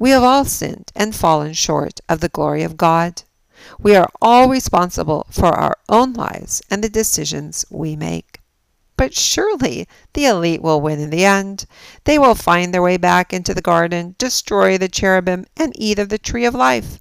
We 0.00 0.10
have 0.10 0.22
all 0.22 0.44
sinned 0.44 0.92
and 0.94 1.12
fallen 1.12 1.54
short 1.54 1.98
of 2.08 2.20
the 2.20 2.28
glory 2.28 2.62
of 2.62 2.76
God. 2.76 3.22
We 3.80 3.96
are 3.96 4.08
all 4.22 4.48
responsible 4.48 5.26
for 5.28 5.46
our 5.46 5.76
own 5.88 6.12
lives 6.12 6.62
and 6.70 6.84
the 6.84 6.88
decisions 6.88 7.64
we 7.68 7.96
make. 7.96 8.40
But 8.96 9.14
surely 9.14 9.88
the 10.12 10.26
elite 10.26 10.62
will 10.62 10.80
win 10.80 11.00
in 11.00 11.10
the 11.10 11.24
end. 11.24 11.66
They 12.04 12.16
will 12.16 12.36
find 12.36 12.72
their 12.72 12.82
way 12.82 12.96
back 12.96 13.32
into 13.32 13.54
the 13.54 13.60
garden, 13.60 14.14
destroy 14.18 14.78
the 14.78 14.88
cherubim, 14.88 15.46
and 15.56 15.72
eat 15.74 15.98
of 15.98 16.08
the 16.08 16.18
tree 16.18 16.44
of 16.44 16.54
life. 16.54 17.00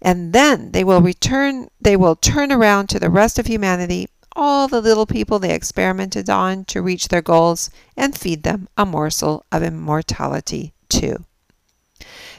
And 0.00 0.32
then 0.32 0.72
they 0.72 0.82
will 0.82 1.02
return 1.02 1.68
they 1.78 1.96
will 1.96 2.16
turn 2.16 2.50
around 2.50 2.88
to 2.88 2.98
the 2.98 3.10
rest 3.10 3.38
of 3.38 3.46
humanity, 3.46 4.08
all 4.34 4.66
the 4.66 4.80
little 4.80 5.06
people 5.06 5.38
they 5.38 5.54
experimented 5.54 6.30
on 6.30 6.64
to 6.66 6.80
reach 6.80 7.08
their 7.08 7.20
goals, 7.20 7.68
and 7.98 8.16
feed 8.16 8.42
them 8.42 8.68
a 8.78 8.86
morsel 8.86 9.44
of 9.52 9.62
immortality 9.62 10.72
too. 10.88 11.24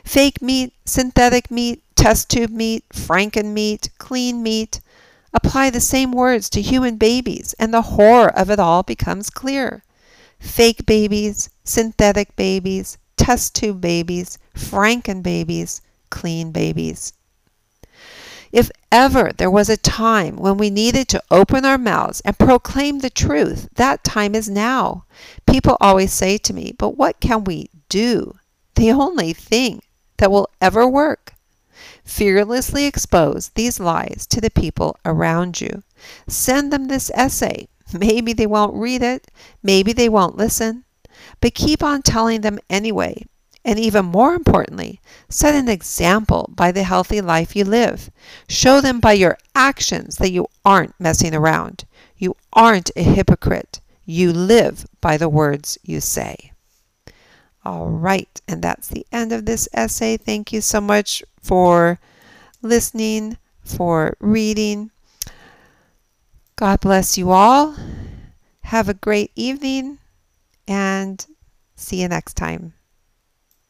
Fake 0.04 0.42
meat, 0.42 0.74
synthetic 0.86 1.50
meat, 1.52 1.84
test 1.96 2.30
tube 2.30 2.50
meat, 2.50 2.84
franken 2.90 3.54
meat, 3.54 3.90
clean 3.98 4.42
meat. 4.42 4.82
Apply 5.34 5.70
the 5.70 5.80
same 5.80 6.12
words 6.12 6.50
to 6.50 6.62
human 6.62 6.98
babies, 6.98 7.54
and 7.60 7.74
the 7.74 7.82
horror 7.84 8.30
of 8.30 8.50
it 8.50 8.60
all 8.60 8.84
becomes 8.84 9.30
clear. 9.30 9.84
Fake 10.40 10.86
babies, 10.86 11.50
synthetic 11.64 12.36
babies, 12.36 12.98
test 13.16 13.56
tube 13.56 13.80
babies, 13.80 14.38
franken 14.56 15.22
babies, 15.22 15.82
clean 16.10 16.52
babies. 16.52 17.14
If 18.52 18.70
ever 18.92 19.32
there 19.38 19.50
was 19.50 19.70
a 19.70 19.78
time 19.78 20.36
when 20.36 20.58
we 20.58 20.70
needed 20.70 21.08
to 21.10 21.24
open 21.32 21.64
our 21.64 21.78
mouths 21.78 22.22
and 22.26 22.38
proclaim 22.38 23.00
the 23.00 23.10
truth, 23.10 23.70
that 23.76 24.04
time 24.04 24.36
is 24.36 24.50
now. 24.50 25.06
People 25.46 25.78
always 25.80 26.12
say 26.12 26.38
to 26.40 26.54
me, 26.54 26.74
But 26.78 26.98
what 26.98 27.22
can 27.22 27.46
we 27.46 27.70
do? 27.88 28.36
The 28.76 28.92
only 28.92 29.32
thing 29.32 29.82
that 30.22 30.32
will 30.32 30.48
ever 30.62 30.88
work. 30.88 31.34
Fearlessly 32.06 32.86
expose 32.86 33.50
these 33.56 33.80
lies 33.80 34.28
to 34.30 34.40
the 34.40 34.52
people 34.52 34.96
around 35.04 35.60
you. 35.60 35.82
Send 36.28 36.72
them 36.72 36.88
this 36.88 37.10
essay. 37.16 37.68
Maybe 37.94 38.32
they 38.32 38.48
won't 38.48 38.76
read 38.76 39.02
it, 39.02 39.30
maybe 39.62 39.94
they 39.94 40.08
won't 40.08 40.38
listen, 40.38 40.86
but 41.42 41.56
keep 41.56 41.84
on 41.84 42.04
telling 42.04 42.42
them 42.42 42.60
anyway. 42.70 43.26
And 43.66 43.80
even 43.80 44.06
more 44.06 44.34
importantly, 44.34 45.02
set 45.28 45.56
an 45.56 45.68
example 45.68 46.50
by 46.56 46.72
the 46.72 46.84
healthy 46.84 47.20
life 47.20 47.56
you 47.56 47.66
live. 47.66 48.10
Show 48.48 48.80
them 48.80 49.00
by 49.00 49.14
your 49.14 49.38
actions 49.56 50.18
that 50.18 50.32
you 50.32 50.48
aren't 50.64 51.00
messing 51.00 51.36
around. 51.36 51.86
You 52.18 52.36
aren't 52.54 52.92
a 52.96 53.04
hypocrite. 53.04 53.82
You 54.06 54.32
live 54.32 54.86
by 55.02 55.18
the 55.18 55.30
words 55.30 55.78
you 55.84 56.00
say. 56.00 56.51
All 57.64 57.90
right, 57.90 58.42
and 58.48 58.62
that's 58.62 58.88
the 58.88 59.06
end 59.12 59.32
of 59.32 59.46
this 59.46 59.70
essay. 59.74 60.18
Thank 60.18 60.52
you 60.52 60.62
so 60.62 60.82
much 60.82 61.24
for 61.40 62.00
listening, 62.62 63.38
for 63.64 64.18
reading. 64.20 64.92
God 66.56 66.82
bless 66.82 67.18
you 67.18 67.32
all. 67.32 67.76
Have 68.64 68.90
a 68.90 68.94
great 68.94 69.32
evening 69.36 70.00
and 70.68 71.26
see 71.76 72.02
you 72.02 72.08
next 72.08 72.34
time. 72.34 72.74